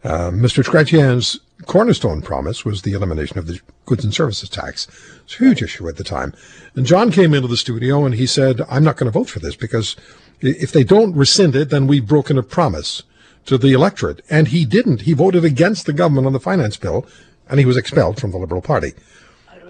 [0.05, 0.65] uh, Mr.
[0.65, 4.89] Chrétien's cornerstone promise was the elimination of the goods and services tax.
[5.25, 6.35] It's a huge issue at the time.
[6.75, 9.41] And John came into the studio and he said, I'm not going to vote for
[9.41, 9.97] this because
[10.41, 13.03] if they don't rescind it, then we've broken a promise
[13.47, 14.21] to the electorate.
[14.31, 15.03] And he didn't.
[15.03, 17.07] He voted against the government on the finance bill
[17.49, 18.93] and he was expelled from the Liberal Party.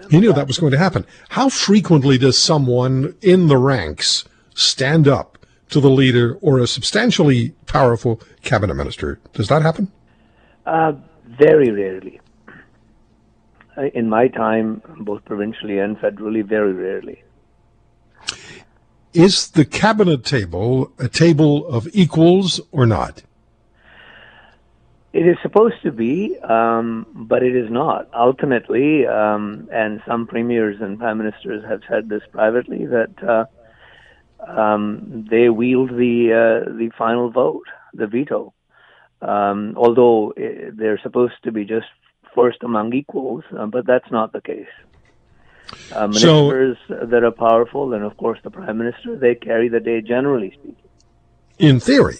[0.09, 1.05] He knew that was going to happen.
[1.29, 5.37] How frequently does someone in the ranks stand up
[5.69, 9.19] to the leader or a substantially powerful cabinet minister?
[9.33, 9.91] Does that happen?
[10.65, 10.93] Uh,
[11.25, 12.19] very rarely.
[13.77, 17.23] Uh, in my time, both provincially and federally, very rarely.
[19.13, 23.23] Is the cabinet table a table of equals or not?
[25.13, 28.09] It is supposed to be, um, but it is not.
[28.15, 33.45] Ultimately, um, and some premiers and prime ministers have said this privately that uh,
[34.47, 38.53] um, they wield the uh, the final vote, the veto.
[39.23, 41.87] Um, although eh, they're supposed to be just
[42.35, 44.67] first among equals, uh, but that's not the case.
[45.93, 49.79] Uh, ministers so, that are powerful, and of course the prime minister, they carry the
[49.79, 50.75] day generally speaking.
[51.57, 52.19] In theory,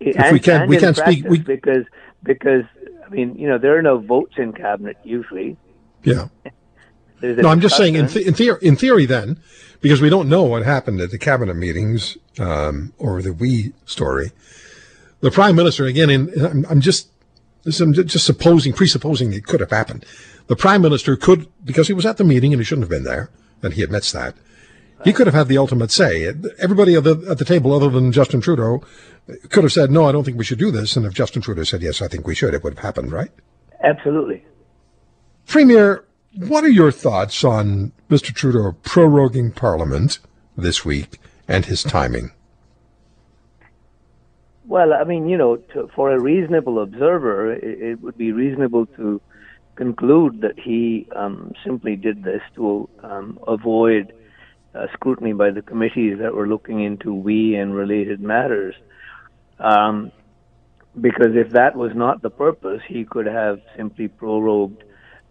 [0.00, 1.38] if and, we can't, we can't speak we...
[1.38, 1.84] because
[2.22, 2.64] because
[3.04, 5.56] I mean, you know, there are no votes in cabinet usually.
[6.04, 6.28] Yeah.
[7.20, 9.40] no, I'm just saying in, th- in, theory, in theory, then,
[9.80, 14.30] because we don't know what happened at the cabinet meetings um, or the we story.
[15.20, 16.10] The prime minister again.
[16.10, 17.08] In I'm, I'm just
[17.66, 20.04] I'm just supposing, presupposing it could have happened.
[20.46, 23.04] The prime minister could, because he was at the meeting and he shouldn't have been
[23.04, 23.30] there,
[23.62, 24.34] and he admits that.
[25.04, 26.32] He could have had the ultimate say.
[26.58, 28.82] Everybody at the, at the table, other than Justin Trudeau,
[29.48, 31.62] could have said, "No, I don't think we should do this." And if Justin Trudeau
[31.62, 33.30] said, "Yes, I think we should," it would have happened, right?
[33.84, 34.44] Absolutely.
[35.46, 36.04] Premier,
[36.34, 38.34] what are your thoughts on Mr.
[38.34, 40.18] Trudeau proroguing Parliament
[40.56, 42.32] this week and his timing?
[44.68, 48.84] Well, I mean, you know, to, for a reasonable observer, it, it, would be reasonable
[48.98, 49.18] to
[49.76, 54.12] conclude that he um, simply did this to um, avoid
[54.74, 58.74] uh, scrutiny by the committees that were looking into WE and related matters.
[59.58, 60.12] Um,
[61.00, 64.82] because if that was not the purpose, he could have simply prorogued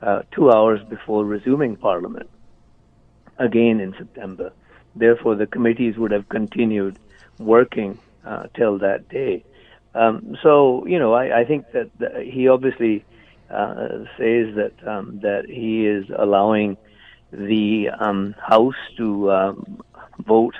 [0.02, 2.30] uh, two hours before resuming Parliament
[3.38, 4.52] again in September.
[4.96, 6.98] Therefore, the committees would have continued
[7.38, 9.44] working uh, till that day.
[9.96, 13.06] Um, so, you know, I, I think that the, he obviously
[13.50, 16.78] uh, says that um, that he is allowing
[17.32, 19.82] the um, House to um,
[20.20, 20.56] vote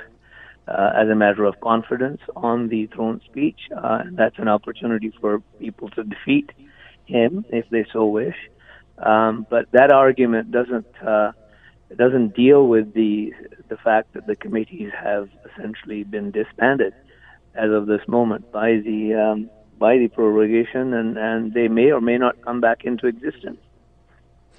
[0.68, 3.60] uh, as a matter of confidence on the throne speech.
[3.76, 6.52] Uh, that's an opportunity for people to defeat
[7.06, 8.38] him if they so wish.
[8.98, 11.34] Um, but that argument doesn't uh,
[11.96, 13.34] doesn't deal with the
[13.70, 16.94] the fact that the committees have essentially been disbanded
[17.58, 22.02] as of this moment by the um, by the prorogation, and, and they may or
[22.02, 23.60] may not come back into existence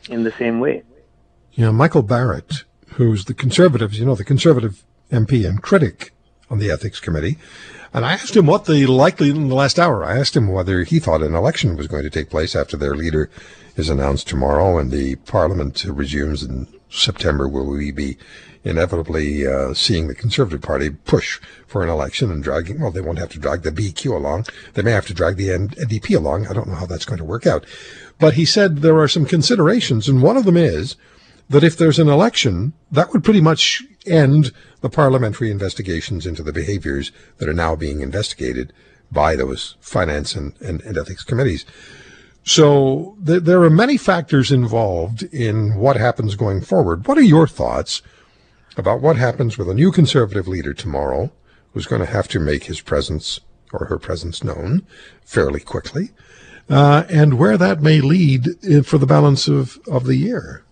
[0.08, 0.82] in the same way.
[1.52, 6.12] Yeah, Michael Barrett, who's the Conservatives, you know, the Conservative MP and critic
[6.50, 7.36] on the Ethics Committee,
[7.92, 10.04] and I asked him what the likely in the last hour.
[10.04, 12.94] I asked him whether he thought an election was going to take place after their
[12.94, 13.30] leader
[13.76, 17.48] is announced tomorrow and the Parliament resumes in September.
[17.48, 18.18] Will we be
[18.68, 23.18] inevitably uh, seeing the Conservative Party push for an election and dragging, well, they won't
[23.18, 24.46] have to drag the BQ along.
[24.74, 26.46] They may have to drag the NDP along.
[26.46, 27.64] I don't know how that's going to work out.
[28.18, 30.96] But he said there are some considerations, and one of them is
[31.48, 36.52] that if there's an election, that would pretty much end the parliamentary investigations into the
[36.52, 38.72] behaviors that are now being investigated
[39.10, 41.64] by those finance and, and, and ethics committees.
[42.44, 47.06] So th- there are many factors involved in what happens going forward.
[47.06, 48.02] What are your thoughts
[48.78, 51.30] about what happens with a new conservative leader tomorrow
[51.72, 53.40] who's going to have to make his presence
[53.72, 54.86] or her presence known
[55.24, 56.10] fairly quickly,
[56.70, 58.46] uh, and where that may lead
[58.86, 60.64] for the balance of, of the year.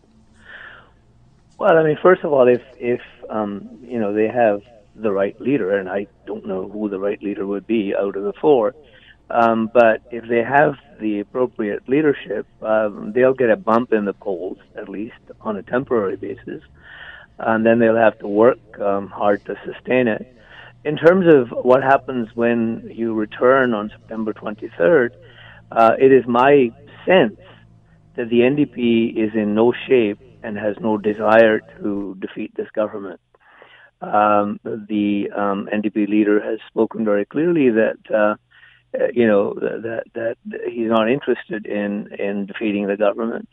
[1.59, 4.63] Well, I mean, first of all, if if um, you know they have
[4.95, 8.25] the right leader, and I don't know who the right leader would be out of
[8.25, 8.75] the four,
[9.31, 14.13] um, but if they have the appropriate leadership, um, they'll get a bump in the
[14.13, 16.63] polls at least on a temporary basis
[17.39, 20.33] and then they'll have to work um, hard to sustain it.
[20.85, 25.11] In terms of what happens when you return on September 23rd,
[25.73, 26.71] uh, it is my
[27.05, 27.41] sense
[28.15, 33.21] that the NDP is in no shape and has no desire to defeat this government.
[34.01, 38.35] Um, the um, NDP leader has spoken very clearly that uh,
[38.97, 40.37] uh you know that that
[40.71, 43.49] he's not interested in in defeating the government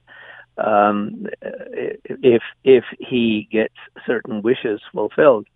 [0.57, 5.47] um, if if he gets certain wishes fulfilled.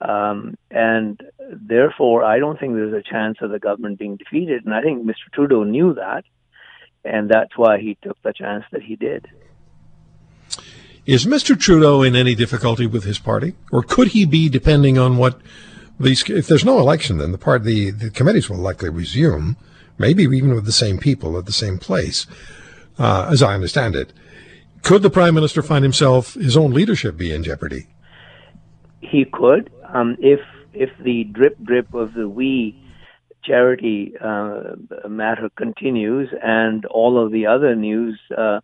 [0.00, 1.20] Um, and
[1.52, 4.64] therefore, I don't think there's a chance of the government being defeated.
[4.64, 5.30] And I think Mr.
[5.34, 6.24] Trudeau knew that,
[7.04, 9.28] and that's why he took the chance that he did.
[11.06, 11.58] Is Mr.
[11.58, 15.40] Trudeau in any difficulty with his party, or could he be, depending on what
[15.98, 16.28] these?
[16.28, 19.56] If there's no election, then the part the, the committees will likely resume,
[19.98, 22.26] maybe even with the same people at the same place,
[22.98, 24.12] uh, as I understand it.
[24.82, 27.86] Could the prime minister find himself his own leadership be in jeopardy?
[29.00, 30.40] He could, um, if
[30.72, 32.76] if the drip drip of the WE
[33.42, 34.74] Charity uh,
[35.08, 38.60] matter continues, and all of the other news uh,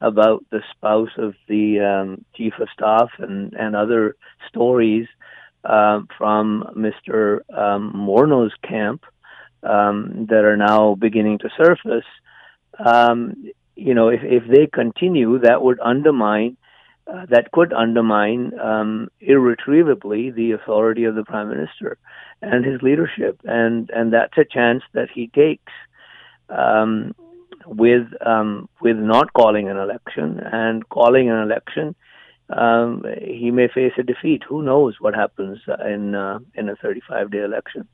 [0.00, 4.16] about the spouse of the um, chief of staff and and other
[4.48, 5.06] stories
[5.64, 7.40] uh, from Mr.
[7.56, 9.04] Um, Morneau's camp
[9.62, 12.04] um, that are now beginning to surface.
[12.78, 16.56] Um, you know, if, if they continue, that would undermine,
[17.06, 21.98] uh, that could undermine um, irretrievably the authority of the prime minister
[22.40, 25.72] and his leadership, and and that's a chance that he takes
[26.48, 27.14] um,
[27.66, 31.94] with um, with not calling an election and calling an election.
[32.50, 34.42] Um, he may face a defeat.
[34.48, 37.88] Who knows what happens in uh, in a 35 day election?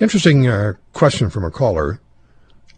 [0.00, 2.00] Interesting uh, question from a caller.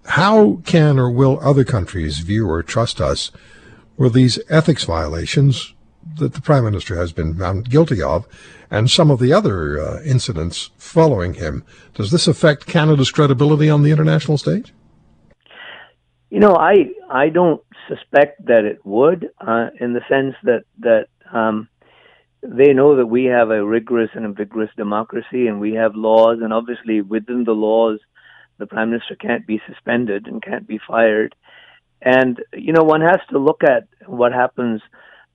[0.06, 3.30] How can or will other countries view or trust us
[3.96, 5.74] with these ethics violations
[6.18, 8.26] that the Prime Minister has been found guilty of
[8.70, 11.64] and some of the other uh, incidents following him.
[11.94, 14.72] Does this affect Canada's credibility on the international stage?
[16.30, 21.06] You know, I I don't suspect that it would, uh, in the sense that that
[21.32, 21.68] um,
[22.42, 26.52] they know that we have a rigorous and vigorous democracy, and we have laws, and
[26.52, 28.00] obviously within the laws,
[28.58, 31.34] the prime minister can't be suspended and can't be fired.
[32.02, 34.82] And you know, one has to look at what happens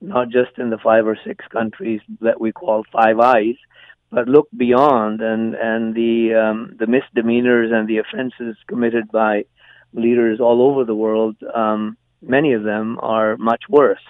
[0.00, 3.56] not just in the five or six countries that we call Five Eyes,
[4.10, 9.44] but look beyond and and the um, the misdemeanors and the offenses committed by
[9.92, 11.36] leaders all over the world.
[11.54, 14.02] Um, many of them are much worse,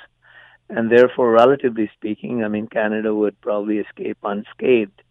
[0.69, 5.03] and therefore, relatively speaking, I mean, Canada would probably escape unscathed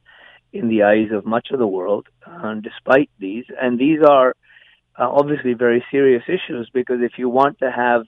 [0.52, 3.45] in the eyes of much of the world, uh, despite these.
[3.62, 4.36] And these are
[4.97, 8.06] uh, obviously very serious issues because if you want to have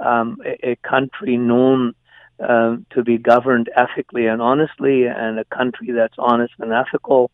[0.00, 1.94] um, a, a country known
[2.40, 7.30] um, to be governed ethically and honestly, and a country that's honest and ethical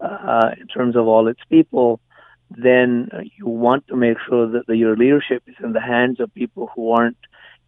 [0.00, 2.00] uh, in terms of all its people,
[2.50, 6.32] then you want to make sure that the, your leadership is in the hands of
[6.34, 7.16] people who aren't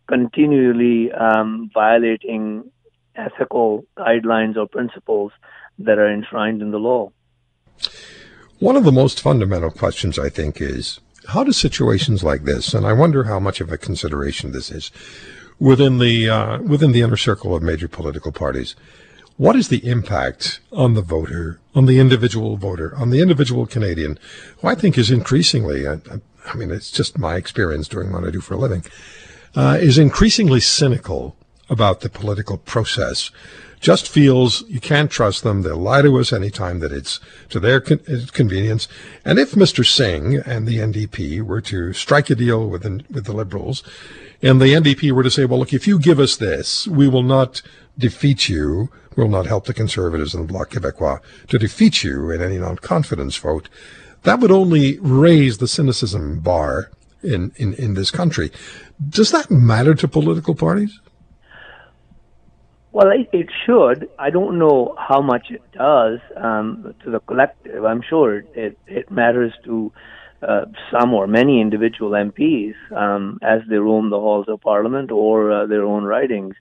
[0.06, 2.70] continually um, violating
[3.16, 5.32] ethical guidelines or principles
[5.78, 7.10] that are enshrined in the law.
[8.58, 12.86] One of the most fundamental questions, I think, is how do situations like this, and
[12.86, 14.90] I wonder how much of a consideration this is,
[15.58, 18.76] within the uh, within the inner circle of major political parties.
[19.36, 24.18] What is the impact on the voter, on the individual voter, on the individual Canadian,
[24.58, 25.98] who I think is increasingly, I,
[26.46, 28.82] I mean, it's just my experience doing what I do for a living,
[29.54, 31.36] uh, is increasingly cynical
[31.68, 33.30] about the political process.
[33.80, 35.62] Just feels you can't trust them.
[35.62, 38.00] They'll lie to us anytime that it's to their con-
[38.32, 38.88] convenience.
[39.24, 39.84] And if Mr.
[39.84, 43.82] Singh and the NDP were to strike a deal with the, with the Liberals,
[44.42, 47.22] and the NDP were to say, well, look, if you give us this, we will
[47.22, 47.62] not
[47.98, 52.42] defeat you, We'll not help the Conservatives and the Bloc Québécois to defeat you in
[52.42, 53.68] any non-confidence vote,
[54.24, 56.90] that would only raise the cynicism bar
[57.22, 58.52] in, in, in this country.
[59.08, 61.00] Does that matter to political parties?
[62.96, 64.08] Well, it, it should.
[64.18, 67.84] I don't know how much it does um, to the collective.
[67.84, 69.92] I'm sure it, it matters to
[70.40, 75.52] uh, some or many individual MPs um, as they roam the halls of Parliament or
[75.52, 76.54] uh, their own ridings.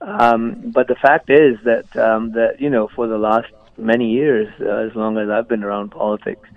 [0.00, 4.46] Um, but the fact is that um, that you know for the last many years,
[4.60, 6.48] uh, as long as I've been around politics,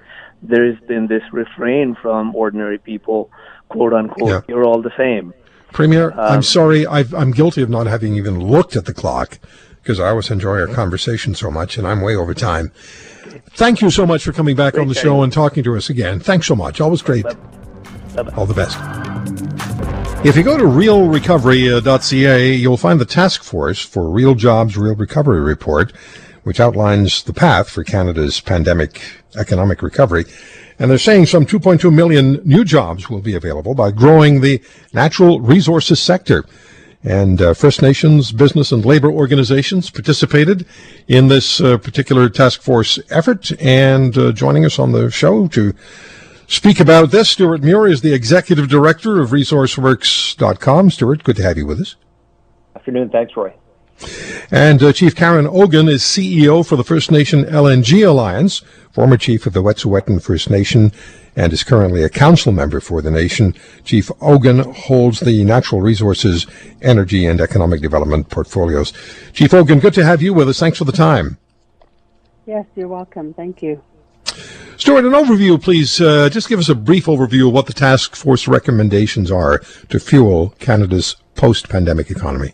[0.43, 3.31] there has been this refrain from ordinary people,
[3.69, 4.41] quote unquote, yeah.
[4.47, 5.33] "You're all the same."
[5.75, 9.39] Premier, I'm um, sorry, i am guilty of not having even looked at the clock
[9.83, 12.71] because I always enjoy our conversation so much, and I'm way over time.
[13.55, 16.21] Thank you so much for coming back on the show and talking to us again.
[16.21, 16.79] Thanks so much.
[16.79, 17.25] Always great.
[17.25, 18.31] Bye-bye.
[18.37, 18.77] All the best.
[20.25, 25.41] If you go to realrecovery.ca, you'll find the task force for Real Jobs Real Recovery
[25.41, 25.91] report,
[26.43, 29.01] which outlines the path for Canada's pandemic
[29.35, 30.23] economic recovery.
[30.77, 34.61] And they're saying some 2.2 million new jobs will be available by growing the
[34.93, 36.43] natural resources sector.
[37.03, 40.65] And uh, First Nations business and labor organizations participated
[41.07, 43.51] in this uh, particular task force effort.
[43.61, 45.73] And uh, joining us on the show to
[46.47, 50.89] speak about this, Stuart Muir is the executive director of ResourceWorks.com.
[50.89, 51.95] Stuart, good to have you with us.
[52.75, 53.09] Afternoon.
[53.09, 53.53] Thanks, Roy.
[54.51, 59.45] And uh, Chief Karen Ogen is CEO for the First Nation LNG Alliance, former chief
[59.45, 60.91] of the Wet'suwet'en First Nation,
[61.35, 63.53] and is currently a council member for the nation.
[63.83, 66.45] Chief Ogen holds the natural resources,
[66.81, 68.93] energy, and economic development portfolios.
[69.33, 70.59] Chief Ogen, good to have you with us.
[70.59, 71.37] Thanks for the time.
[72.45, 73.33] Yes, you're welcome.
[73.33, 73.81] Thank you.
[74.77, 75.99] Stuart, an overview, please.
[75.99, 79.99] Uh, just give us a brief overview of what the task force recommendations are to
[79.99, 82.53] fuel Canada's post-pandemic economy.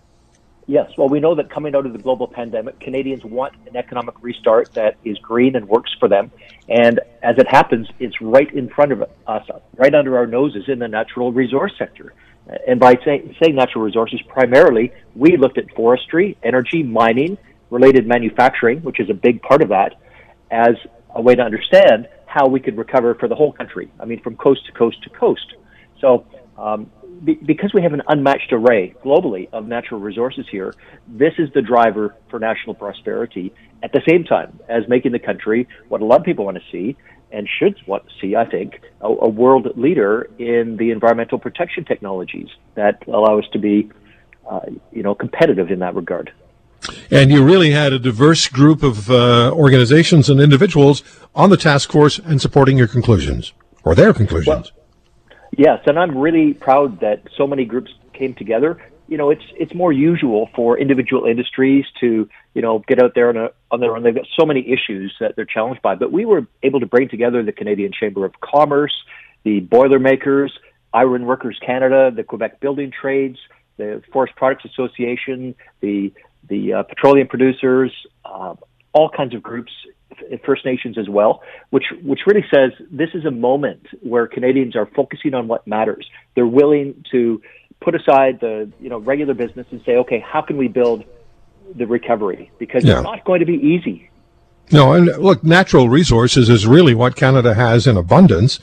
[0.67, 0.91] Yes.
[0.97, 4.73] Well, we know that coming out of the global pandemic, Canadians want an economic restart
[4.73, 6.31] that is green and works for them.
[6.69, 9.45] And as it happens, it's right in front of us,
[9.75, 12.13] right under our noses in the natural resource sector.
[12.67, 17.37] And by say, saying natural resources, primarily, we looked at forestry, energy, mining,
[17.69, 19.95] related manufacturing, which is a big part of that,
[20.51, 20.75] as
[21.15, 23.91] a way to understand how we could recover for the whole country.
[23.99, 25.53] I mean, from coast to coast to coast.
[25.99, 26.25] So
[26.57, 26.89] um,
[27.23, 30.73] be, because we have an unmatched array globally of natural resources here,
[31.07, 33.53] this is the driver for national prosperity
[33.83, 36.63] at the same time as making the country what a lot of people want to
[36.71, 36.95] see
[37.31, 41.85] and should want to see, I think, a, a world leader in the environmental protection
[41.85, 43.89] technologies that allow us to be,
[44.49, 44.61] uh,
[44.91, 46.33] you know, competitive in that regard.
[47.09, 51.03] And you really had a diverse group of uh, organizations and individuals
[51.35, 53.53] on the task force and supporting your conclusions
[53.83, 54.47] or their conclusions.
[54.47, 54.80] Well,
[55.57, 58.77] Yes, and I'm really proud that so many groups came together.
[59.11, 63.27] you know, it's it's more usual for individual industries to you know get out there
[63.27, 64.03] on, a, on their own.
[64.03, 65.95] They've got so many issues that they're challenged by.
[65.95, 68.93] But we were able to bring together the Canadian Chamber of Commerce,
[69.43, 70.57] the Boilermakers,
[70.93, 73.37] Iron Workers Canada, the Quebec Building Trades,
[73.75, 76.13] the Forest Products Association, the
[76.47, 77.91] the uh, petroleum producers,
[78.23, 78.55] uh,
[78.93, 79.73] all kinds of groups,
[80.45, 84.85] First Nations as well, which which really says this is a moment where Canadians are
[84.85, 86.09] focusing on what matters.
[86.35, 87.41] They're willing to
[87.81, 91.03] put aside the you know regular business and say, okay, how can we build
[91.75, 92.51] the recovery?
[92.59, 92.95] Because yeah.
[92.95, 94.09] it's not going to be easy.
[94.71, 98.59] No, and look, natural resources is really what Canada has in abundance,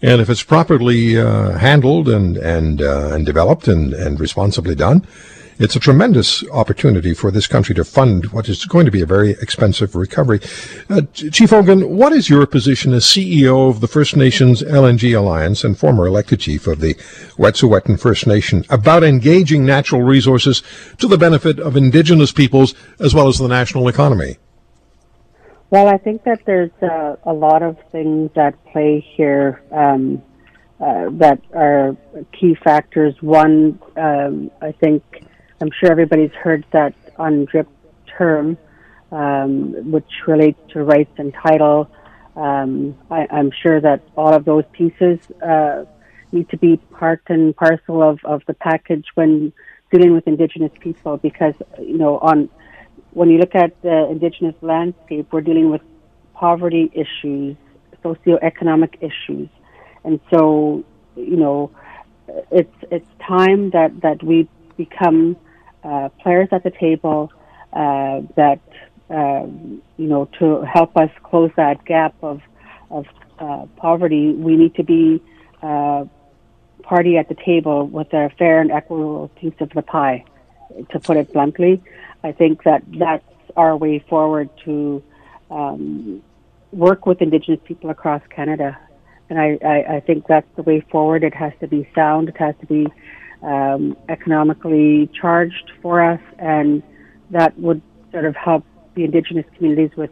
[0.00, 5.04] and if it's properly uh, handled and and uh, and developed and and responsibly done,
[5.58, 9.06] it's a tremendous opportunity for this country to fund what is going to be a
[9.06, 10.40] very expensive recovery.
[10.88, 15.64] Uh, Chief Hogan, what is your position as CEO of the First Nations LNG Alliance
[15.64, 16.94] and former elected chief of the
[17.36, 20.62] Wet'suwet'en First Nation about engaging natural resources
[20.98, 24.38] to the benefit of Indigenous peoples as well as the national economy?
[25.70, 29.62] Well, I think that there's uh, a lot of things at play here.
[29.70, 30.22] Um,
[30.80, 31.96] uh, that are
[32.38, 33.12] key factors.
[33.20, 35.02] One, um, I think
[35.60, 37.66] I'm sure everybody's heard that UNDRIP
[38.16, 38.56] term,
[39.10, 41.90] um, which relates to rights and title.
[42.36, 45.84] Um, I, am sure that all of those pieces uh,
[46.30, 49.52] need to be part and parcel of, of the package when
[49.90, 52.48] dealing with Indigenous people because, you know, on
[53.10, 55.80] when you look at the Indigenous landscape, we're dealing with
[56.34, 57.56] poverty issues,
[58.04, 59.48] socioeconomic issues.
[60.04, 60.84] And so,
[61.16, 61.72] you know,
[62.52, 65.36] it's it's time that, that we become
[65.84, 67.32] uh, players at the table
[67.72, 68.60] uh, that
[69.10, 72.40] um, you know to help us close that gap of
[72.90, 73.06] of
[73.38, 74.32] uh, poverty.
[74.32, 75.22] We need to be
[75.62, 76.04] uh,
[76.82, 80.24] party at the table with a fair and equitable piece of the pie.
[80.90, 81.82] To put it bluntly,
[82.22, 83.24] I think that that's
[83.56, 85.02] our way forward to
[85.50, 86.22] um,
[86.72, 88.78] work with Indigenous people across Canada.
[89.30, 91.24] And I, I, I think that's the way forward.
[91.24, 92.28] It has to be sound.
[92.28, 92.86] It has to be
[93.42, 96.82] um, economically charged for us, and
[97.30, 97.82] that would
[98.12, 98.64] sort of help
[98.94, 100.10] the indigenous communities with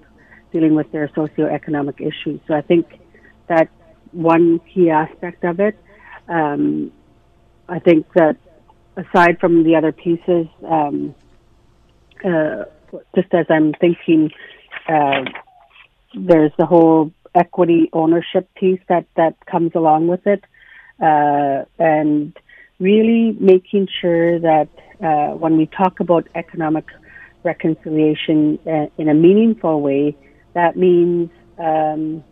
[0.53, 2.41] dealing with their socioeconomic issues.
[2.47, 2.87] So I think
[3.49, 3.71] that's
[4.13, 5.79] one key aspect of it.
[6.29, 6.93] Um,
[7.69, 8.37] I think that
[8.97, 11.15] aside from the other pieces, um,
[12.25, 12.65] uh,
[13.15, 14.31] just as I'm thinking,
[14.89, 15.25] uh,
[16.15, 20.43] there's the whole equity ownership piece that that comes along with it,
[21.01, 22.37] uh, and
[22.79, 24.69] really making sure that
[25.03, 26.85] uh, when we talk about economic
[27.43, 30.17] reconciliation uh, in a meaningful way,
[30.55, 32.23] that means, um,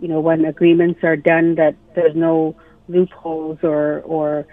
[0.00, 2.56] you know, when agreements are done, that there's no
[2.88, 4.46] loopholes or, or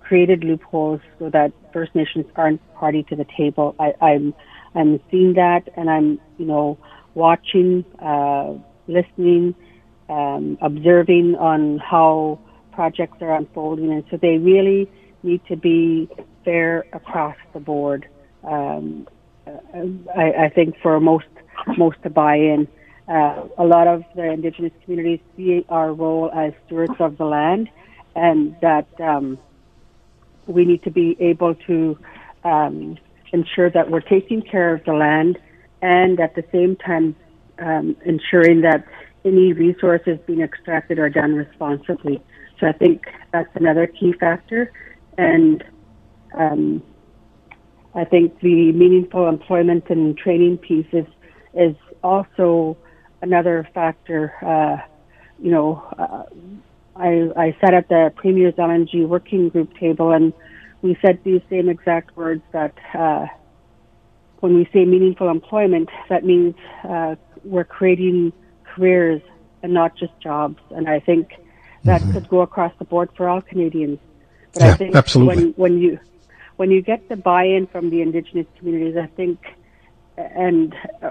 [0.00, 3.74] created loopholes so that First Nations aren't party to the table.
[3.78, 4.34] I, I'm,
[4.74, 6.78] I'm seeing that and I'm, you know,
[7.14, 8.54] watching, uh,
[8.86, 9.54] listening,
[10.08, 12.40] um, observing on how
[12.80, 14.90] projects are unfolding, and so they really
[15.22, 16.08] need to be
[16.46, 18.08] fair across the board.
[18.42, 19.06] Um,
[20.16, 21.26] I, I, think for most
[21.76, 22.66] most to buy in,
[23.06, 27.68] uh, a lot of the indigenous communities see our role as stewards of the land,
[28.16, 29.38] and that um,
[30.46, 31.98] we need to be able to
[32.44, 32.96] um,
[33.34, 35.38] ensure that we're taking care of the land,
[35.82, 37.14] and at the same time
[37.58, 38.86] um, ensuring that
[39.22, 42.22] any resources being extracted are done responsibly.
[42.60, 44.70] So I think that's another key factor.
[45.16, 45.64] And
[46.36, 46.82] um,
[47.94, 51.06] I think the meaningful employment and training piece is,
[51.54, 52.76] is also
[53.22, 54.32] another factor.
[54.42, 54.86] Uh,
[55.42, 56.24] you know, uh,
[56.96, 60.32] I, I sat at the Premier's LNG working group table and
[60.82, 63.26] we said these same exact words that uh,
[64.40, 66.54] when we say meaningful employment, that means
[66.88, 68.32] uh, we're creating
[68.64, 69.22] careers
[69.62, 70.58] and not just jobs.
[70.70, 71.32] And I think
[71.84, 72.12] that mm-hmm.
[72.12, 73.98] could go across the board for all Canadians.
[74.52, 75.44] But yeah, I think absolutely.
[75.44, 75.98] when when you
[76.56, 79.38] when you get the buy-in from the Indigenous communities, I think,
[80.16, 81.10] and uh,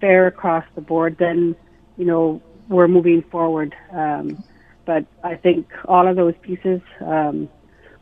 [0.00, 1.56] fair across the board, then
[1.96, 3.74] you know we're moving forward.
[3.92, 4.42] Um,
[4.84, 6.80] but I think all of those pieces.
[7.00, 7.48] Um,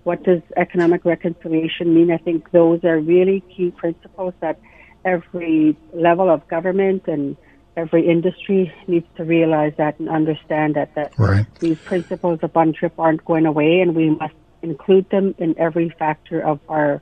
[0.05, 2.11] what does economic reconciliation mean?
[2.11, 4.59] I think those are really key principles that
[5.05, 7.37] every level of government and
[7.79, 11.47] every industry needs to realize that and understand that, that right.
[11.61, 16.41] these principles of UNDRIP aren't going away and we must include them in every factor
[16.41, 17.01] of our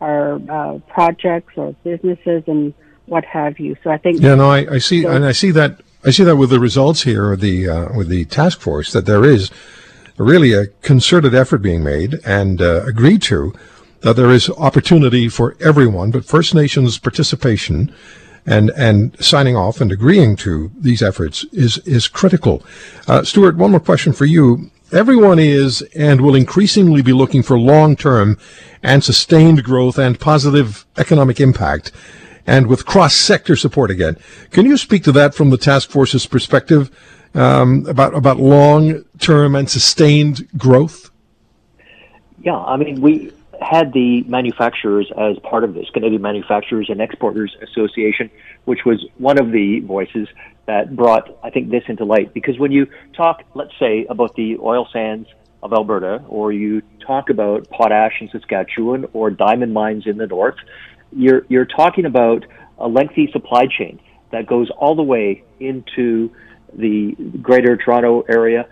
[0.00, 2.72] our uh, projects or businesses and
[3.06, 3.76] what have you.
[3.82, 6.36] So I think yeah, no, I, I see, and I see that I see that
[6.36, 9.50] with the results here, the uh, with the task force, that there is
[10.16, 13.52] really a concerted effort being made and uh, agreed to
[14.00, 17.92] that there is opportunity for everyone, but First Nations participation
[18.48, 22.62] and and signing off and agreeing to these efforts is is critical.
[23.06, 24.70] Uh, Stuart, one more question for you.
[24.90, 28.38] Everyone is and will increasingly be looking for long term
[28.82, 31.92] and sustained growth and positive economic impact,
[32.46, 34.16] and with cross sector support again.
[34.50, 36.90] Can you speak to that from the task force's perspective
[37.34, 41.10] um, about about long term and sustained growth?
[42.40, 43.30] Yeah, I mean we
[43.60, 48.30] had the manufacturers as part of this, Canadian Manufacturers and Exporters Association,
[48.64, 50.28] which was one of the voices
[50.66, 52.34] that brought, I think, this into light.
[52.34, 52.86] Because when you
[53.16, 55.28] talk, let's say, about the oil sands
[55.62, 60.56] of Alberta, or you talk about potash in Saskatchewan, or diamond mines in the north,
[61.10, 62.44] you're, you're talking about
[62.78, 63.98] a lengthy supply chain
[64.30, 66.30] that goes all the way into
[66.74, 68.68] the greater Toronto area,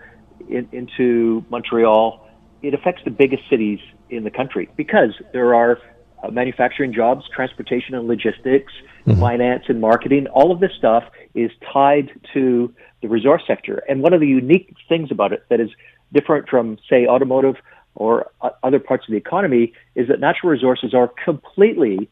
[0.47, 2.25] in, into Montreal.
[2.61, 3.79] It affects the biggest cities
[4.09, 5.79] in the country because there are
[6.23, 8.73] uh, manufacturing jobs, transportation and logistics,
[9.05, 9.19] mm-hmm.
[9.19, 10.27] finance and marketing.
[10.27, 11.03] All of this stuff
[11.33, 13.83] is tied to the resource sector.
[13.87, 15.69] And one of the unique things about it that is
[16.11, 17.55] different from, say, automotive
[17.95, 22.09] or uh, other parts of the economy is that natural resources are completely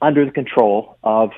[0.00, 1.30] under the control of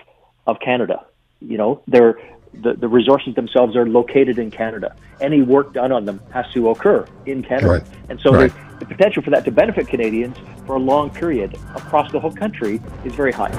[0.47, 1.05] of Canada.
[1.41, 2.19] You know, they're
[2.63, 4.95] the, the resources themselves are located in Canada.
[5.21, 7.69] Any work done on them has to occur in Canada.
[7.69, 7.83] Right.
[8.09, 8.53] And so right.
[8.79, 10.37] the, the potential for that to benefit Canadians
[10.67, 13.51] for a long period across the whole country is very high.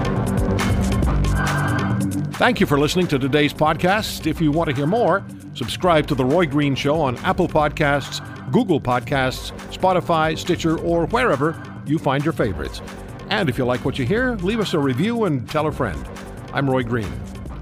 [2.33, 4.27] Thank you for listening to today's podcast.
[4.27, 8.19] If you want to hear more, subscribe to The Roy Green Show on Apple Podcasts,
[8.51, 12.81] Google Podcasts, Spotify, Stitcher, or wherever you find your favorites.
[13.29, 16.05] And if you like what you hear, leave us a review and tell a friend.
[16.53, 17.11] I'm Roy Green.